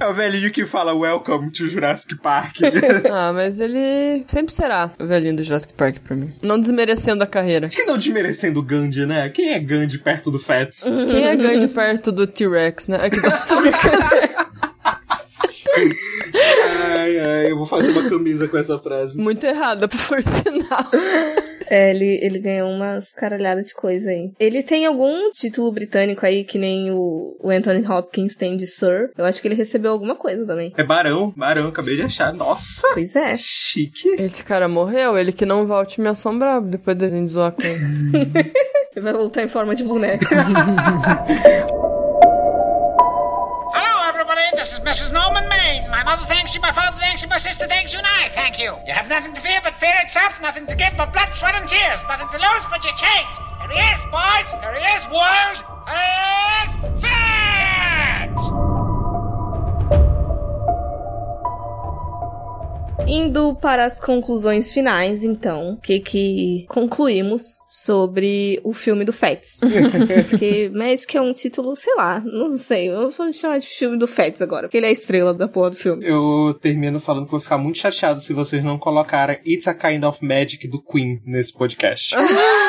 [0.00, 2.56] É o velhinho que fala Welcome to Jurassic Park.
[3.10, 6.32] ah, mas ele sempre será o velhinho do Jurassic Park pra mim.
[6.42, 7.66] Não desmerecendo a carreira.
[7.66, 9.28] Acho que não desmerecendo o Gandhi, né?
[9.28, 10.84] Quem é Gandhi perto do Fats?
[11.08, 12.96] Quem é Gandhi perto do T-Rex, né?
[12.96, 14.47] Aqui tô brincando.
[16.94, 19.20] ai, ai, eu vou fazer uma camisa com essa frase.
[19.20, 20.90] Muito errada, por sinal.
[21.70, 24.32] É, ele, ele ganhou umas caralhadas de coisa aí.
[24.38, 29.10] Ele tem algum título britânico aí, que nem o, o Anthony Hopkins tem de Sir.
[29.16, 30.72] Eu acho que ele recebeu alguma coisa também.
[30.76, 32.32] É Barão, Barão, acabei de achar.
[32.32, 32.88] Nossa!
[32.94, 33.34] Pois é.
[33.36, 34.08] Chique.
[34.18, 37.80] Esse cara morreu, ele que não volte me assombrar depois de gente zoar com ele.
[38.96, 40.24] ele vai voltar em forma de boneco.
[44.88, 45.12] Mrs.
[45.12, 45.90] Norman Maine.
[45.90, 48.58] My mother thanks you, my father thanks you, my sister thanks you, and I thank
[48.58, 48.74] you.
[48.86, 51.68] You have nothing to fear but fear itself, nothing to give but blood, sweat, and
[51.68, 53.36] tears, nothing to lose but your chains.
[53.60, 54.48] Here he is, boys.
[54.50, 55.58] Here he is, world.
[55.92, 57.37] Here is Fat!
[63.08, 69.60] Indo para as conclusões finais, então, o que que concluímos sobre o filme do Fats?
[70.28, 74.06] porque Magic é um título, sei lá, não sei, eu vou chamar de filme do
[74.06, 76.04] Fats agora, porque ele é a estrela da porra do filme.
[76.04, 80.04] Eu termino falando que vou ficar muito chateado se vocês não colocarem It's a Kind
[80.04, 82.14] of Magic do Queen nesse podcast.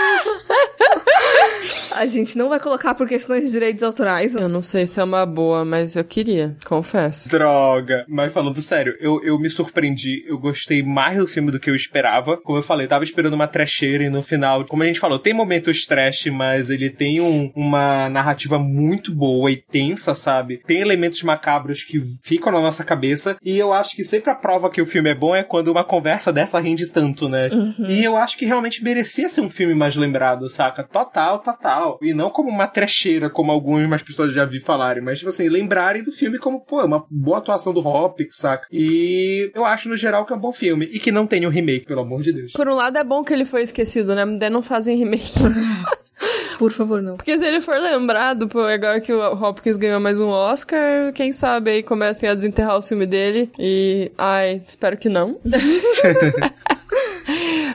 [2.00, 4.34] A gente não vai colocar por questões de direitos autorais.
[4.34, 7.28] Eu não sei se é uma boa, mas eu queria, confesso.
[7.28, 8.06] Droga.
[8.08, 10.24] Mas falando sério, eu, eu me surpreendi.
[10.26, 12.38] Eu gostei mais do filme do que eu esperava.
[12.38, 15.20] Como eu falei, eu tava esperando uma trecheira e no final, como a gente falou,
[15.20, 20.62] tem momentos trash, mas ele tem um, uma narrativa muito boa e tensa, sabe?
[20.66, 23.36] Tem elementos macabros que ficam na nossa cabeça.
[23.43, 25.84] E eu acho que sempre a prova que o filme é bom é quando uma
[25.84, 27.50] conversa dessa rende tanto, né?
[27.50, 27.88] Uhum.
[27.89, 30.82] E eu acho que realmente merecia ser um filme mais lembrado, saca?
[30.82, 31.89] Total, total.
[32.02, 36.04] E não como uma trecheira, como algumas pessoas já vi falarem, mas, tipo assim, lembrarem
[36.04, 38.68] do filme como, pô, uma boa atuação do Hopkins, saca?
[38.72, 40.86] E eu acho, no geral, que é um bom filme.
[40.92, 42.54] E que não tem um remake, pelo amor de Deus.
[42.54, 44.26] Por um lado é bom que ele foi esquecido, né?
[44.50, 45.34] Não fazem remake.
[46.60, 47.16] Por favor, não.
[47.16, 51.32] Porque se ele for lembrado, pô, agora que o Hopkins ganhou mais um Oscar, quem
[51.32, 53.50] sabe aí comecem a desenterrar o filme dele.
[53.58, 54.12] E.
[54.18, 55.40] Ai, espero que não.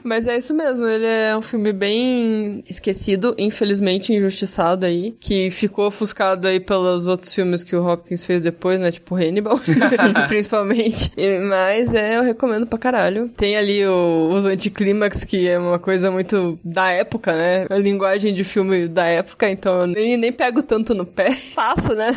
[0.05, 5.87] Mas é isso mesmo, ele é um filme bem esquecido, infelizmente injustiçado aí, que ficou
[5.87, 8.91] ofuscado aí pelos outros filmes que o Hopkins fez depois, né?
[8.91, 9.59] Tipo Hannibal,
[10.29, 11.11] principalmente.
[11.49, 13.31] Mas é, eu recomendo pra caralho.
[13.35, 17.67] Tem ali o, os anticlímax, que é uma coisa muito da época, né?
[17.71, 21.37] A linguagem de filme da época, então eu nem, nem pego tanto no pé.
[21.57, 22.11] Passa, né?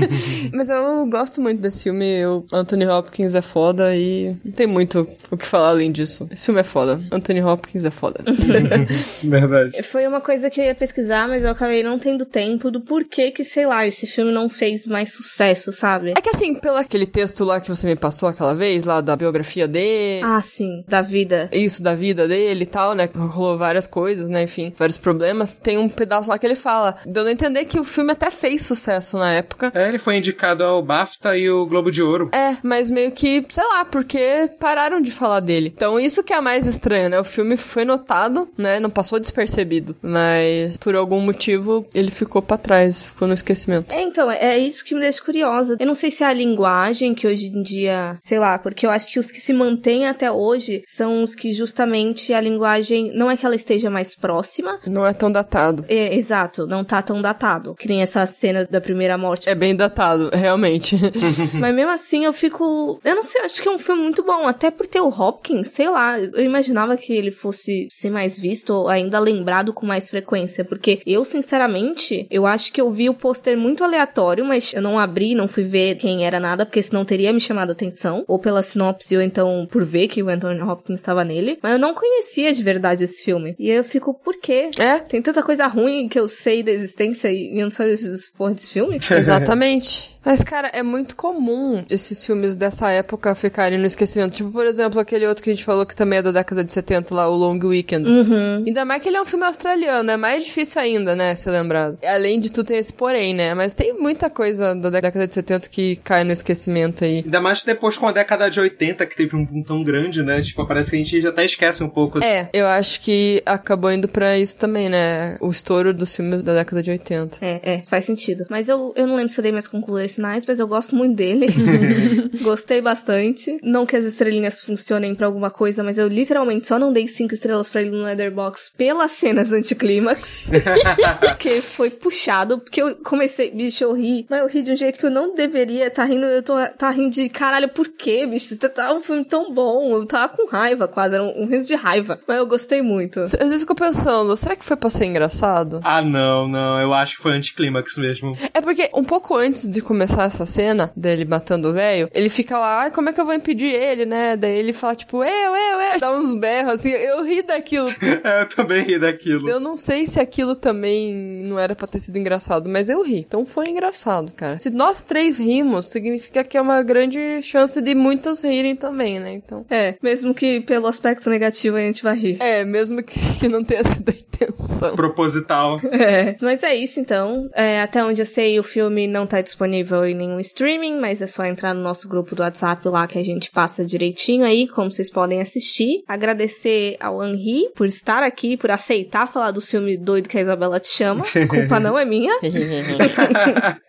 [0.52, 5.08] mas eu gosto muito desse filme, o Anthony Hopkins é foda e não tem muito
[5.30, 6.28] o que falar além disso.
[6.30, 7.00] Esse filme é foda.
[7.10, 8.24] Anthony Anthony Hopkins é foda.
[9.22, 9.82] Verdade.
[9.84, 13.30] Foi uma coisa que eu ia pesquisar, mas eu acabei não tendo tempo do porquê
[13.30, 16.14] que, sei lá, esse filme não fez mais sucesso, sabe?
[16.16, 19.14] É que assim, pelo aquele texto lá que você me passou aquela vez, lá da
[19.14, 20.24] biografia dele.
[20.24, 21.48] Ah, sim, da vida.
[21.52, 23.08] Isso, da vida dele e tal, né?
[23.14, 24.42] Rolou várias coisas, né?
[24.42, 25.56] Enfim, vários problemas.
[25.56, 28.62] Tem um pedaço lá que ele fala, dando a entender que o filme até fez
[28.66, 29.70] sucesso na época.
[29.74, 32.30] É, ele foi indicado ao BAFTA e o Globo de Ouro.
[32.32, 35.72] É, mas meio que, sei lá, porque pararam de falar dele.
[35.74, 37.19] Então isso que é mais estranho, né?
[37.20, 38.80] O filme foi notado, né?
[38.80, 39.96] Não passou despercebido.
[40.02, 43.92] Mas por algum motivo ele ficou pra trás, ficou no esquecimento.
[43.92, 45.76] É, então, é isso que me deixa curiosa.
[45.78, 48.90] Eu não sei se é a linguagem que hoje em dia, sei lá, porque eu
[48.90, 53.30] acho que os que se mantêm até hoje são os que justamente a linguagem não
[53.30, 54.78] é que ela esteja mais próxima.
[54.86, 55.84] Não é tão datado.
[55.88, 57.74] É, exato, não tá tão datado.
[57.74, 59.48] Que nem essa cena da primeira morte.
[59.48, 60.96] É bem datado, realmente.
[61.58, 63.00] Mas mesmo assim eu fico.
[63.04, 64.46] Eu não sei, acho que é um filme muito bom.
[64.46, 66.18] Até por ter o Hopkins, sei lá.
[66.18, 70.64] Eu imaginava que ele fosse ser mais visto ou ainda lembrado com mais frequência.
[70.64, 74.98] Porque eu, sinceramente, eu acho que eu vi o pôster muito aleatório, mas eu não
[74.98, 78.24] abri, não fui ver quem era nada, porque senão teria me chamado a atenção.
[78.26, 81.58] Ou pela sinopse, ou então por ver que o Anthony Hopkins estava nele.
[81.62, 83.54] Mas eu não conhecia de verdade esse filme.
[83.58, 84.70] E eu fico, por quê?
[84.78, 88.54] É, Tem tanta coisa ruim que eu sei da existência e eu não desse porra
[88.54, 88.96] desse filme?
[89.10, 90.18] Exatamente.
[90.24, 94.34] Mas, cara, é muito comum esses filmes dessa época ficarem no esquecimento.
[94.36, 96.72] Tipo, por exemplo, aquele outro que a gente falou que também é da década de
[96.72, 98.08] 70 lá, o Long Weekend.
[98.08, 98.64] Uhum.
[98.66, 101.98] Ainda mais que ele é um filme australiano, é mais difícil ainda, né, ser lembrado.
[102.04, 103.54] Além de tudo, tem esse porém, né?
[103.54, 107.22] Mas tem muita coisa da década de 70 que cai no esquecimento aí.
[107.24, 110.42] Ainda mais depois com a década de 80, que teve um boom tão grande, né?
[110.42, 112.22] Tipo, parece que a gente já até esquece um pouco.
[112.22, 115.38] É, eu acho que acabou indo pra isso também, né?
[115.40, 117.38] O estouro dos filmes da década de 80.
[117.40, 118.44] É, é, faz sentido.
[118.50, 121.16] Mas eu, eu não lembro se eu dei minhas conclusões finais, mas eu gosto muito
[121.16, 121.46] dele.
[122.42, 123.58] Gostei bastante.
[123.62, 127.34] Não que as estrelinhas funcionem pra alguma coisa, mas eu literalmente só não dei cinco
[127.34, 130.44] estrelas pra ele no Letterboxd pelas cenas anticlímax.
[131.20, 134.98] porque foi puxado, porque eu comecei, bicho, eu ri, mas eu ri de um jeito
[134.98, 138.54] que eu não deveria tá rindo, eu tô tá rindo de caralho, por quê, bicho?
[138.54, 141.66] Você tá um filme tão bom, eu tava com raiva quase, era um, um riso
[141.66, 143.20] de raiva, mas eu gostei muito.
[143.20, 145.80] Às vezes eu fico pensando, será que foi pra ser engraçado?
[145.82, 146.80] Ah, não, não.
[146.80, 148.36] Eu acho que foi anticlímax mesmo.
[148.52, 152.58] É porque um pouco antes de começar essa cena dele matando o velho, ele fica
[152.58, 154.36] lá, ai, como é que eu vou impedir ele, né?
[154.36, 157.86] Daí ele fala, tipo, eu, eu, eu, dá uns berros assim, eu ri daquilo.
[158.22, 159.48] É, eu também ri daquilo.
[159.48, 163.20] Eu não sei se aquilo também não era pra ter sido engraçado, mas eu ri.
[163.20, 164.58] Então foi engraçado, cara.
[164.58, 169.32] Se nós três rimos, significa que é uma grande chance de muitos rirem também, né?
[169.32, 169.64] Então.
[169.70, 172.36] É, mesmo que pelo aspecto negativo a gente vai rir.
[172.40, 174.96] É, mesmo que, que não tenha sido a intenção.
[174.96, 175.78] Proposital.
[176.00, 177.50] É, mas é isso então.
[177.54, 181.26] É, até onde eu sei, o filme não tá disponível em nenhum streaming, mas é
[181.26, 184.90] só entrar no nosso grupo do WhatsApp lá que a gente passa direitinho aí, como
[184.90, 186.02] vocês podem assistir.
[186.06, 190.80] Agradecer ao Henri por estar aqui, por aceitar falar do filme doido que a Isabela
[190.80, 191.22] te chama.
[191.22, 192.38] A culpa não é minha.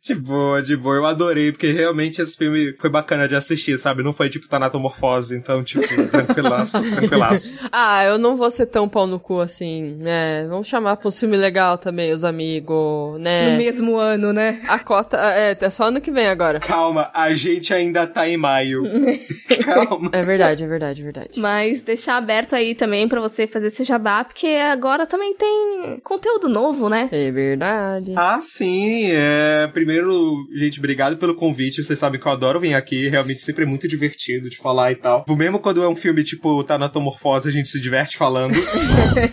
[0.00, 0.96] de boa, de boa.
[0.96, 4.02] Eu adorei, porque realmente esse filme foi bacana de assistir, sabe?
[4.02, 7.54] Não foi tipo Tanatomorfose, então, tipo, tranquilaço, tranquilaço.
[7.72, 10.46] ah, eu não vou ser tão pau no cu assim, né?
[10.48, 13.50] Vamos chamar pra um filme legal também, os amigos, né?
[13.50, 14.60] No mesmo ano, né?
[14.68, 16.60] A cota, é, é só ano que vem agora.
[16.60, 18.84] Calma, a gente ainda tá em maio.
[19.64, 20.10] Calma.
[20.12, 21.40] É verdade, é verdade, é verdade.
[21.40, 26.48] Mas deixar aberto aí também pra você fazer seu jabá, porque agora também tem conteúdo
[26.48, 27.08] novo, né?
[27.12, 28.14] É verdade.
[28.16, 29.10] Ah, sim.
[29.10, 29.68] É...
[29.72, 31.82] Primeiro, gente, obrigado pelo convite.
[31.82, 33.08] Vocês sabem que eu adoro vir aqui.
[33.08, 35.24] Realmente sempre é muito divertido de falar e tal.
[35.28, 38.54] Mesmo quando é um filme tipo Tanatomorfose, a gente se diverte falando.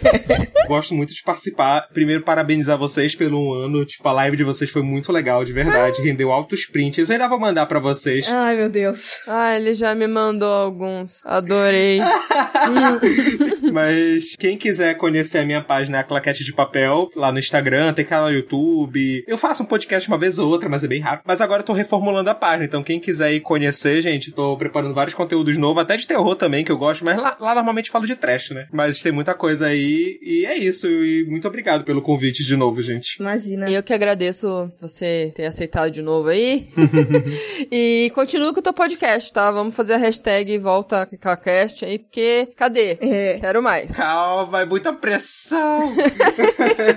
[0.68, 1.88] Gosto muito de participar.
[1.94, 3.86] Primeiro, parabenizar vocês pelo um ano.
[3.86, 5.91] Tipo, a live de vocês foi muito legal, de verdade.
[6.00, 7.10] Rendeu altos prints.
[7.10, 8.28] Eu ainda vou mandar pra vocês.
[8.30, 9.28] Ai, meu Deus.
[9.28, 11.22] Ah, ele já me mandou alguns.
[11.26, 12.00] Adorei.
[13.72, 17.94] Mas quem quiser conhecer a minha página é a Claquete de Papel, lá no Instagram,
[17.94, 19.24] tem canal no YouTube.
[19.28, 21.24] Eu faço um podcast uma vez ou outra, mas é bem rápido.
[21.26, 24.94] Mas agora eu tô reformulando a página, então quem quiser ir conhecer, gente, tô preparando
[24.94, 28.06] vários conteúdos novos, até de terror também, que eu gosto, mas lá, lá normalmente falo
[28.06, 28.68] de trash, né?
[28.72, 30.88] Mas tem muita coisa aí, e é isso.
[30.88, 33.18] E muito obrigado pelo convite de novo, gente.
[33.20, 33.70] Imagina.
[33.70, 36.68] E eu que agradeço você ter aceitado de novo aí.
[37.72, 39.52] e continua com o teu podcast, tá?
[39.52, 42.98] Vamos fazer a hashtag volta Claquete aí, porque cadê?
[43.02, 43.38] É.
[43.40, 43.96] Quero mais.
[43.96, 45.94] Calma, é muita pressão.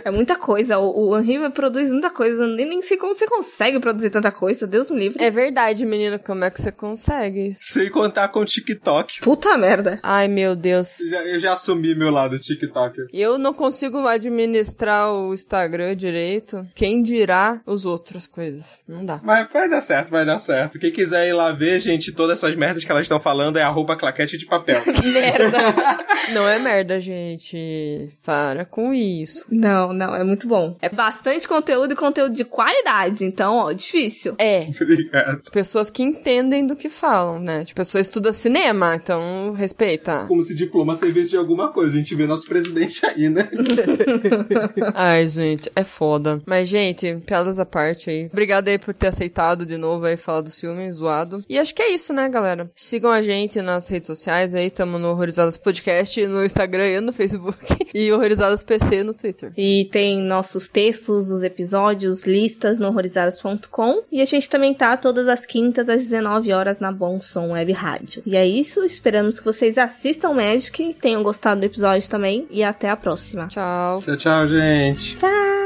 [0.05, 0.79] É muita coisa.
[0.79, 2.47] O, o produz muita coisa.
[2.47, 4.67] Nem, nem sei como você consegue produzir tanta coisa.
[4.67, 5.23] Deus me livre.
[5.23, 6.19] É verdade, menina.
[6.19, 7.55] Como é que você consegue?
[7.59, 9.21] Sem contar com o TikTok.
[9.21, 9.99] Puta merda.
[10.03, 11.01] Ai, meu Deus.
[11.01, 13.07] Eu já, eu já assumi meu lado TikToker.
[13.13, 16.67] Eu não consigo administrar o Instagram direito.
[16.75, 18.74] Quem dirá as outras coisas?
[18.87, 19.21] Não dá.
[19.23, 20.79] Mas vai dar certo, vai dar certo.
[20.79, 23.97] Quem quiser ir lá ver, gente, todas essas merdas que elas estão falando é arroba
[23.97, 24.81] claquete de papel.
[25.05, 25.59] Merda.
[26.33, 28.09] Não é merda, gente.
[28.25, 29.45] Para com isso.
[29.51, 30.77] não, não, é muito bom.
[30.81, 33.25] É bastante conteúdo e conteúdo de qualidade.
[33.25, 34.35] Então, ó, difícil.
[34.39, 35.43] É, Obrigado.
[35.53, 37.65] pessoas que entendem do que falam, né?
[37.65, 40.25] Tipo, a pessoa estuda cinema, então respeita.
[40.27, 41.95] Como se diploma servisse de alguma coisa.
[41.95, 43.49] A gente vê nosso presidente aí, né?
[44.95, 46.41] Ai, gente, é foda.
[46.47, 48.31] Mas, gente, piadas à parte aí.
[48.65, 51.45] Obrigada aí por ter aceitado de novo aí falar do filme, zoado.
[51.49, 52.71] E acho que é isso, né, galera?
[52.75, 57.13] Sigam a gente nas redes sociais aí, tamo no Horrorizadas Podcast, no Instagram e no
[57.13, 57.55] Facebook.
[57.95, 59.53] E Horrorizadas PC no Twitter.
[59.57, 64.03] E tem nossos textos, os episódios, listas no horrorizadas.com.
[64.11, 67.71] E a gente também tá todas as quintas às 19 horas na Bom Som Web
[67.73, 68.21] Rádio.
[68.27, 72.91] E é isso, esperamos que vocês assistam Magic, tenham gostado do episódio também e até
[72.91, 73.47] a próxima.
[73.47, 74.03] Tchau.
[74.03, 75.15] Tchau, tchau, gente.
[75.15, 75.64] que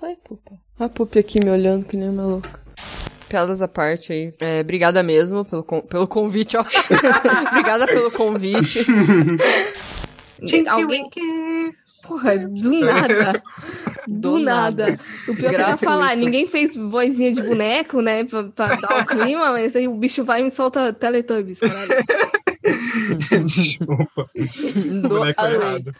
[0.00, 0.52] foi, Pupa?
[0.78, 2.58] A Pupa aqui me olhando que nem uma louca.
[3.28, 4.34] Piadas à parte aí.
[4.40, 6.64] É, obrigada mesmo pelo, con- pelo convite, ó.
[7.52, 8.80] obrigada pelo convite.
[10.68, 11.08] Alguém.
[12.02, 13.42] Porra, do nada.
[14.08, 14.86] Do, Do nada.
[14.86, 14.98] nada.
[15.28, 15.84] O pior que eu ia Gratuito.
[15.84, 18.24] falar, ninguém fez vozinha de boneco, né?
[18.24, 21.90] Pra, pra dar o clima, mas aí o bicho vai e me solta Teletubbies, caralho.
[23.44, 24.28] Desculpa.
[25.02, 25.54] Do Boneco além.
[25.60, 25.92] errado.